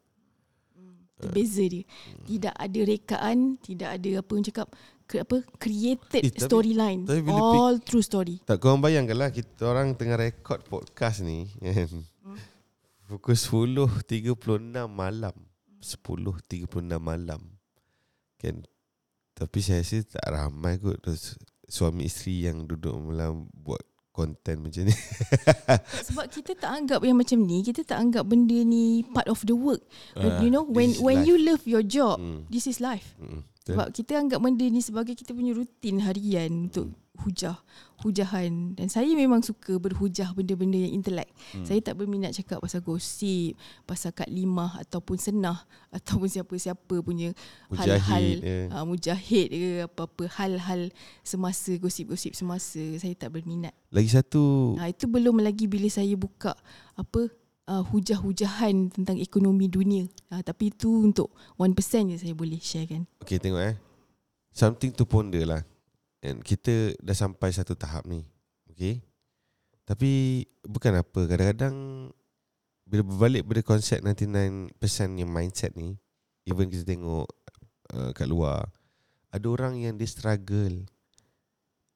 [1.19, 1.85] Itu beza dia.
[2.27, 4.69] Tidak ada rekaan, tidak ada apa yang cakap
[5.05, 7.07] apa created Eh, storyline.
[7.29, 8.41] All true story.
[8.47, 11.91] Tak korang bayangkanlah kita orang tengah rekod podcast ni kan.
[13.05, 15.35] Pukul 10.36 malam.
[15.85, 16.65] 10.36
[16.97, 17.41] malam.
[18.41, 18.65] Kan.
[19.35, 23.83] Tapi saya rasa tak ramai kot terus suami isteri yang duduk malam buat
[24.15, 24.95] konten macam ni.
[26.07, 29.57] Sebab kita tak anggap yang macam ni, kita tak anggap benda ni part of the
[29.59, 29.83] work.
[30.15, 31.27] Ah, you know, when when life.
[31.27, 32.47] you love your job, Hmm.
[32.47, 33.19] this is life.
[33.19, 33.43] Mm.
[33.65, 37.57] Sebab kita anggap benda ni sebagai kita punya rutin harian untuk hujah,
[38.03, 38.75] hujahan.
[38.75, 41.31] Dan saya memang suka berhujah benda-benda yang intelek.
[41.55, 41.65] Hmm.
[41.65, 43.55] Saya tak berminat cakap pasal gosip,
[43.87, 45.65] pasal Kak Limah ataupun Senah
[45.97, 47.33] ataupun siapa-siapa punya
[47.71, 48.67] Mujahid, hal-hal eh.
[48.69, 53.73] uh, mujahid ke apa-apa hal-hal semasa gosip-gosip semasa saya tak berminat.
[53.95, 56.53] Lagi satu Ha, itu belum lagi bila saya buka
[56.99, 57.31] apa
[57.69, 60.09] uh, hujah-hujahan tentang ekonomi dunia.
[60.33, 63.03] Ha, tapi itu untuk 1% je saya boleh share kan.
[63.25, 63.77] Okay tengok eh.
[64.55, 65.63] Something to ponder lah.
[66.25, 68.25] And kita dah sampai satu tahap ni
[68.73, 69.05] Okay
[69.85, 71.77] Tapi Bukan apa Kadang-kadang
[72.89, 74.73] Bila berbalik pada konsep 99%
[75.21, 76.01] yang mindset ni
[76.49, 77.29] Even kita tengok
[77.93, 78.73] uh, Kat luar
[79.29, 80.89] Ada orang yang dia struggle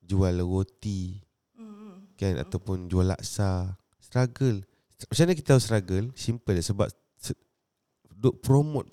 [0.05, 1.25] Jual roti
[2.21, 2.37] Kan?
[2.37, 4.68] Ataupun jual laksa Struggle
[5.01, 7.39] Macam mana kita tahu struggle Simple je Sebab se-
[8.11, 8.91] Duk promote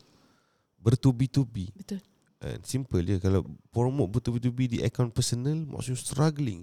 [0.78, 1.98] Bertubi-tubi Betul.
[2.39, 6.62] And simple je Kalau promote betul-betul di account personal Maksudnya struggling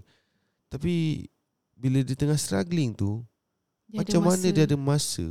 [0.68, 1.26] Tapi
[1.74, 3.18] Bila dia tengah struggling tu
[3.86, 5.26] Dia Macam mana dia ada masa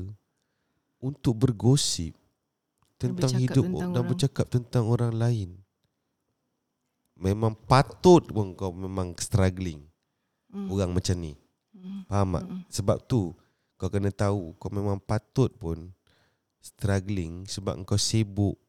[0.98, 2.12] Untuk bergosip
[3.00, 4.10] Tentang hidup tentang Dan orang.
[4.12, 5.50] bercakap tentang orang lain
[7.16, 9.88] Memang patut pun kau memang struggling
[10.52, 10.68] Hmm.
[10.68, 11.32] Orang macam ni
[11.72, 12.04] Hmm.
[12.06, 12.44] Faham tak?
[12.44, 12.62] Hmm.
[12.68, 13.32] Sebab tu
[13.82, 15.90] Kau kena tahu Kau memang patut pun
[16.62, 18.62] Struggling Sebab kau sibuk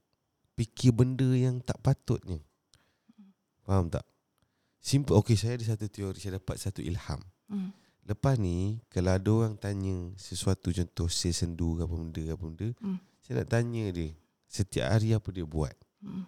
[0.57, 2.41] Fikir benda yang tak patutnya
[3.69, 4.09] Faham tak?
[4.81, 7.21] Simple Okay saya ada satu teori Saya dapat satu ilham
[7.53, 7.69] Hmm.
[8.09, 12.69] Lepas ni Kalau ada orang tanya Sesuatu contoh Saya sendu ke apa benda Apa benda
[12.81, 12.97] Hmm.
[13.21, 14.17] Saya nak tanya dia
[14.49, 16.25] Setiap hari apa dia buat Hmm.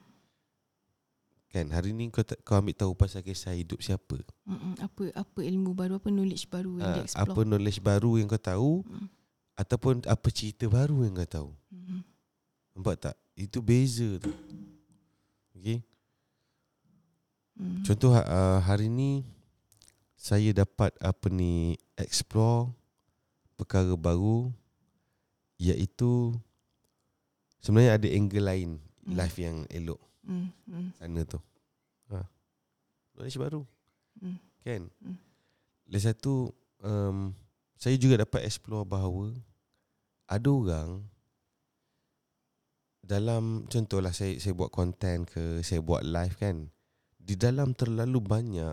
[1.54, 4.74] Kan hari ni kau, tak, kau ambil tahu Pasal kisah hidup siapa Hmm.
[4.82, 7.46] Apa apa ilmu baru, apa knowledge baru yang Ah, dia Apa explore.
[7.46, 9.06] knowledge baru yang kau tahu Hmm.
[9.54, 12.02] Ataupun apa cerita baru yang kau tahu Hmm.
[12.74, 13.14] Nampak tak?
[13.32, 14.34] Itu beza tu.
[15.54, 15.78] Okay.
[17.54, 17.86] Hmm.
[17.86, 19.22] Contoh uh, hari ni
[20.18, 22.74] saya dapat apa ni explore
[23.54, 24.50] perkara baru
[25.54, 26.34] iaitu
[27.62, 28.70] sebenarnya ada angle lain
[29.06, 29.14] Hmm.
[29.14, 30.48] life yang elok Hmm.
[30.66, 30.88] Hmm.
[30.96, 31.38] sana tu.
[32.10, 32.24] Ha.
[33.14, 33.60] Knowledge baru.
[34.20, 34.38] Hmm.
[34.64, 34.88] Kan?
[35.04, 35.16] Hmm.
[35.88, 36.48] Lagi satu
[36.80, 37.36] um,
[37.76, 39.36] saya juga dapat explore bahawa
[40.24, 41.04] ada orang
[43.04, 46.72] dalam contohlah saya saya buat content ke saya buat live kan
[47.20, 48.72] di dalam terlalu banyak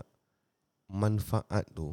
[0.88, 1.92] manfaat tu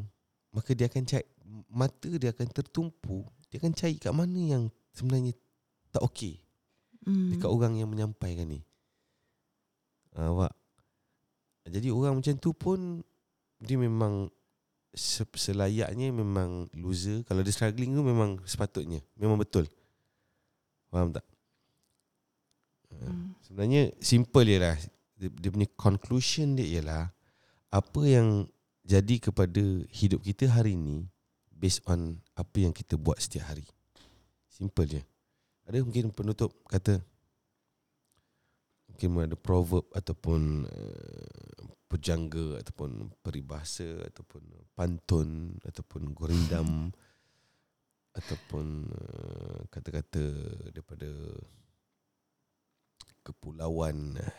[0.55, 1.27] maka dia akan cari
[1.67, 4.63] mata dia akan tertumpu dia akan cari kat mana yang
[4.95, 5.35] sebenarnya
[5.91, 6.39] tak okey
[7.07, 7.31] Hmm.
[7.31, 8.59] dekat orang yang menyampaikan ni.
[10.17, 10.53] Ha, awak.
[11.69, 13.05] Jadi orang macam tu pun
[13.61, 14.31] dia memang
[14.95, 17.21] se- selayaknya memang loser.
[17.29, 19.05] Kalau dia struggling tu memang sepatutnya.
[19.13, 19.69] Memang betul.
[20.89, 21.25] Faham tak?
[22.89, 23.37] Ha, Hmm.
[23.45, 24.75] Sebenarnya simple je lah.
[25.19, 27.13] Dia, dia punya conclusion dia ialah
[27.69, 28.49] apa yang
[28.81, 29.61] jadi kepada
[29.93, 31.05] hidup kita hari ni
[31.53, 33.67] based on apa yang kita buat setiap hari.
[34.49, 35.01] Simple je.
[35.69, 36.97] Ada mungkin penutup kata
[39.07, 44.43] mungkin ada proverb ataupun uh, pejangga ataupun peribahasa ataupun
[44.75, 46.91] pantun ataupun gurindam
[48.19, 50.25] ataupun uh, kata-kata
[50.75, 51.07] daripada
[53.23, 54.33] kepulauan uh,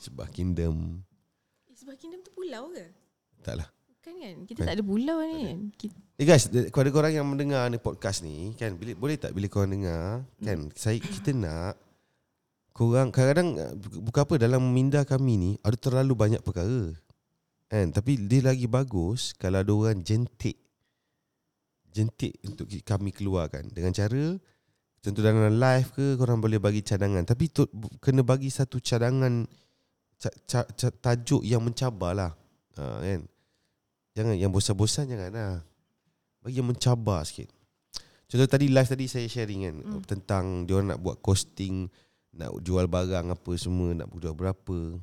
[0.00, 1.04] sebuah kingdom
[1.68, 2.88] Eh, Sebab Kingdom tu pulau ke?
[3.44, 3.68] taklah
[4.02, 4.36] Kan kan?
[4.48, 5.58] Kita tak ada pulau ni kan?
[5.78, 9.46] Kita, Eh guys, kepada korang yang mendengar ni podcast ni kan bila, boleh tak bila
[9.52, 11.91] korang dengar kan saya kita nak
[12.72, 16.92] korang kadang-kadang bu- bukan apa dalam minda kami ni ada terlalu banyak perkara.
[17.68, 20.60] Kan tapi dia lagi bagus kalau ada orang jentik
[21.92, 24.36] jentik untuk kami keluarkan dengan cara
[25.04, 27.68] contoh dalam live ke korang boleh bagi cadangan tapi tu,
[28.00, 29.44] kena bagi satu cadangan
[30.16, 32.32] ca, ca, ca, tajuk yang mencabar lah
[32.80, 33.28] ha, kan
[34.16, 35.60] jangan yang bosan-bosan jangan lah
[36.42, 37.48] bagi yang mencabar sikit.
[38.26, 39.92] Contoh tadi live tadi saya sharing kan Hmm.
[40.00, 40.02] mm.
[40.08, 41.86] tentang dia orang nak buat costing,
[42.32, 44.96] nak jual barang apa semua, nak jual berapa.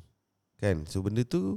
[0.56, 0.84] Kan?
[0.84, 1.56] So benda tu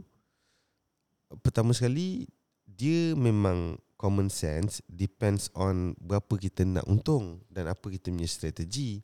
[1.41, 2.29] pertama sekali
[2.63, 9.01] dia memang common sense depends on berapa kita nak untung dan apa kita punya strategi.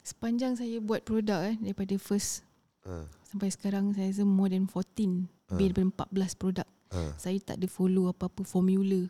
[0.00, 2.44] sepanjang saya buat produk eh, daripada first
[2.80, 5.52] Ha, sampai sekarang saya rasa more than 14 Ah.
[5.52, 6.68] lebih daripada 14 produk.
[6.88, 7.12] ha.
[7.16, 9.04] Saya tak ada follow apa-apa formula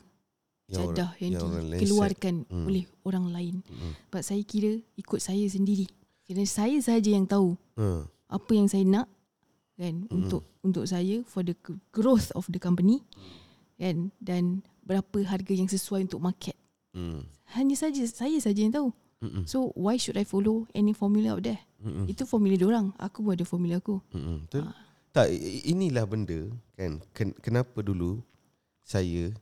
[0.66, 2.66] jadah yang, yang lain dikeluarkan Hmm.
[2.66, 3.55] oleh orang lain.
[3.62, 3.95] Hmm.
[4.09, 5.87] Sebab saya kira ikut saya sendiri.
[6.29, 8.05] Kira saya saja yang tahu Ha.
[8.29, 9.09] apa yang saya nak
[9.74, 10.12] kan Hmm.
[10.12, 11.57] untuk untuk saya for the
[11.89, 13.01] growth of the company
[13.74, 16.53] kan dan berapa harga yang sesuai untuk market.
[16.93, 17.24] Hmm.
[17.49, 18.89] Hanya saja saya saja yang tahu.
[19.18, 19.49] Mm-mm.
[19.49, 21.59] So why should I follow any formula out there?
[21.81, 22.05] Mm-mm.
[22.07, 22.93] Itu formula dia orang.
[22.95, 23.99] Aku pun ada formula aku.
[24.12, 24.47] Mm-mm.
[24.47, 24.68] Betul?
[25.11, 26.39] Tak, i- i- inilah benda
[26.74, 27.01] kan.
[27.11, 28.20] Ken, kenapa dulu
[28.79, 29.33] saya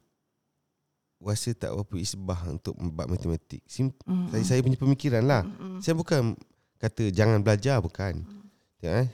[1.18, 3.61] rasa tak berapa isbah untuk bab matematik.
[3.66, 4.30] Sim, Mm.
[4.30, 5.43] saya saya punya pemikiran lah.
[5.45, 5.80] Mm-mm.
[5.80, 6.37] Saya bukan
[6.77, 8.22] kata jangan belajar bukan.
[8.81, 9.09] Tengok eh.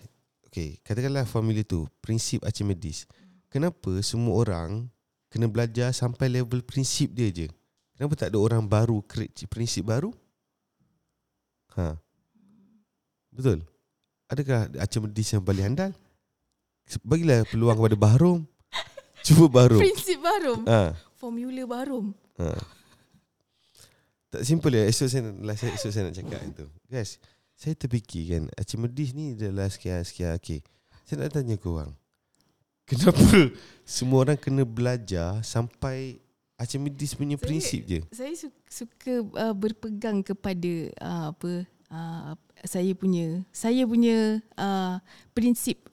[0.52, 3.08] Okey, katakanlah formula tu, prinsip Archimedes.
[3.48, 4.84] Kenapa semua orang
[5.32, 7.48] kena belajar sampai level prinsip dia je?
[7.96, 10.12] Kenapa tak ada orang baru create prinsip baru?
[11.72, 11.96] Ha.
[13.32, 13.64] Betul.
[14.28, 15.92] Adakah Archimedes yang paling handal?
[17.00, 18.38] Bagilah peluang kepada Bahrum.
[19.24, 19.80] Cuba Bahrum.
[19.80, 20.60] Prinsip barum.
[20.68, 20.92] Ha.
[21.16, 22.12] Formula barum.
[22.36, 22.60] Ha.
[24.32, 24.84] Tak simple ya.
[24.88, 25.28] Esok saya,
[25.76, 26.64] esok saya nak cakap itu.
[26.88, 27.20] Guys,
[27.62, 30.34] saya terfikir kan Archimedes ni adalah sekian-sekian.
[30.34, 30.66] Okay.
[31.06, 31.94] Saya nak tanya korang.
[32.82, 33.22] Kenapa
[33.86, 36.18] semua orang kena belajar sampai
[36.58, 38.00] Archimedes punya Saya- prinsip je?
[38.10, 41.52] Saya su- suka uh, berpegang kepada uh, apa
[41.94, 42.34] uh,
[42.66, 44.98] saya punya saya punya uh,
[45.30, 45.86] prinsip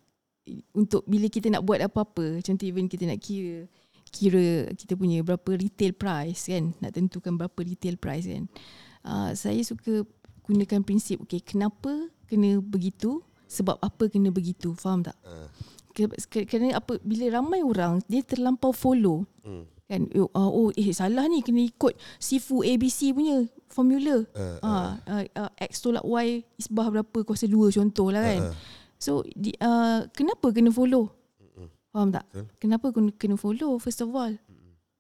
[0.73, 3.69] untuk bila kita nak buat apa-apa contoh even kita nak kira
[4.09, 8.49] kira kita punya berapa retail price kan nak tentukan berapa retail price kan
[9.05, 10.01] uh, saya suka
[10.49, 11.93] gunakan prinsip okay kenapa
[12.25, 15.13] kena begitu sebab apa kena begitu faham tak?
[15.21, 15.45] Uh,
[15.89, 19.25] Ke- ke- kerana apa bila ramai orang dia terlampau follow.
[19.41, 19.65] Hmm.
[19.85, 20.05] kan?
[20.13, 24.21] Oh, uh, oh eh salah ni kena ikut sifu ABC punya formula.
[24.37, 28.53] Uh, ah uh, uh, x tolak y isbah berapa kuasa 2 contoh lah kan uh,
[29.01, 31.09] so di, uh, kenapa kena follow?
[31.89, 32.21] Faham tak?
[32.29, 32.45] Betul.
[32.61, 34.29] kenapa kena kena follow first of all?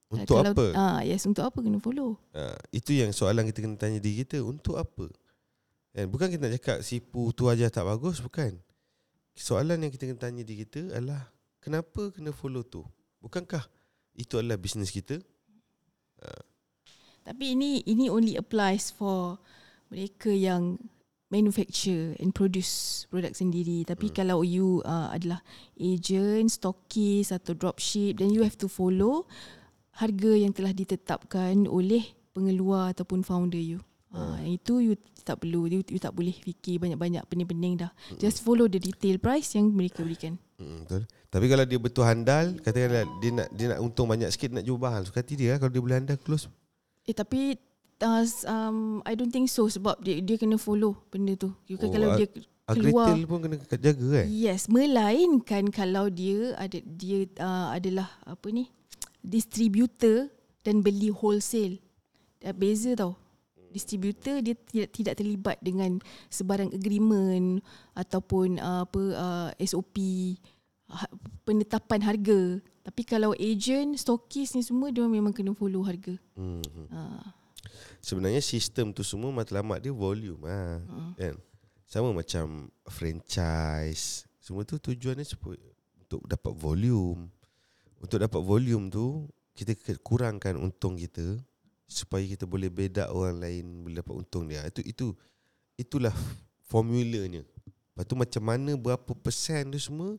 [0.09, 0.65] Untuk Kalau- apa?
[0.73, 2.17] ah yes untuk apa kena follow?
[2.33, 4.41] Uh, itu yang soalan kita kena tanya diri kita.
[4.41, 5.05] Untuk apa?
[5.99, 6.07] Kan?
[6.07, 8.23] Bukan kita nak cakap sipu tu aja tak bagus.
[8.23, 8.55] Bukan.
[9.35, 11.27] Soalan yang kita kena tanya diri kita adalah
[11.59, 12.87] kenapa kena follow tu?
[13.19, 13.67] Bukankah
[14.15, 15.19] itu adalah bisnes kita?
[17.29, 19.37] tapi ini ini only applies for
[19.93, 20.81] mereka yang
[21.29, 24.15] manufacture and produce produk sendiri tapi hmm.
[24.17, 25.45] kalau you uh, adalah
[25.77, 29.29] agent stockist atau dropship then you have to follow
[30.01, 32.01] harga yang telah ditetapkan oleh
[32.33, 33.77] pengeluar ataupun founder you
[34.13, 34.93] uh, itu you
[35.25, 39.53] tak perlu you, you tak boleh fikir banyak-banyak pening-pening dah just follow the retail price
[39.53, 41.07] yang mereka berikan Hmm, betul.
[41.31, 44.75] Tapi kalau dia betul handal, katakanlah dia nak dia nak untung banyak sikit nak jual
[44.75, 45.07] mahal.
[45.07, 46.51] Suka hati dia kalau dia boleh handal close.
[47.07, 47.55] eh tapi
[48.03, 51.87] uh, um, I don't think so sebab dia dia kena follow benda tu you kan
[51.87, 52.27] Oh, kalau dia
[52.75, 54.25] keluar retail pun kena jaga kan?
[54.27, 58.67] Yes, melainkan kalau dia ada dia uh, adalah apa ni?
[59.23, 60.27] distributor
[60.63, 61.79] dan beli wholesale.
[62.39, 63.15] Dah beza tau.
[63.69, 67.61] Distributor dia tidak tidak terlibat dengan sebarang agreement
[67.93, 69.97] ataupun uh, apa uh, SOP
[70.89, 71.05] ha,
[71.45, 72.41] penetapan harga.
[72.83, 76.17] Tapi kalau agent, stokis ni semua dia memang kena follow harga.
[76.33, 76.63] Hmm.
[76.89, 77.21] Uh,
[77.99, 80.81] Sebenarnya sistem tu semua matlamat dia volume ha.
[80.81, 81.13] Hmm.
[81.13, 81.35] Kan?
[81.85, 84.25] Sama macam franchise.
[84.41, 85.57] Semua tu tujuannya supaya
[86.01, 87.29] untuk dapat volume.
[88.01, 91.35] Untuk dapat volume tu kita kurangkan untung kita
[91.89, 94.61] supaya kita boleh bedak orang lain boleh dapat untung dia.
[94.69, 95.07] Itu itu
[95.73, 96.13] itulah
[96.69, 97.41] formulanya.
[97.97, 100.15] Lepas tu macam mana berapa persen tu semua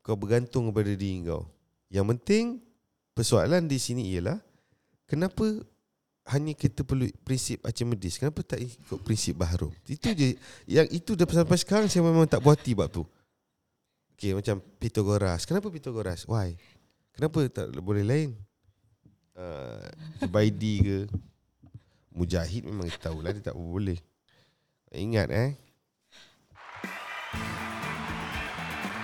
[0.00, 1.50] kau bergantung kepada diri kau.
[1.90, 2.44] Yang penting
[3.18, 4.38] persoalan di sini ialah
[5.10, 5.44] kenapa
[6.30, 8.16] hanya kita perlu prinsip Archimedes?
[8.16, 10.38] Kenapa tak ikut prinsip Bahrum itu je.
[10.70, 13.02] Yang itu dah sampai sekarang saya memang tak hati bab tu.
[14.14, 16.54] Okay macam Pythagoras kenapa Pythagoras why?
[17.10, 18.30] Kenapa tak boleh lain
[19.38, 19.84] uh,
[20.22, 20.98] Zubaidi ke?
[22.14, 23.98] Mujahid memang kita tahulah dia tak boleh
[24.94, 25.58] ingat eh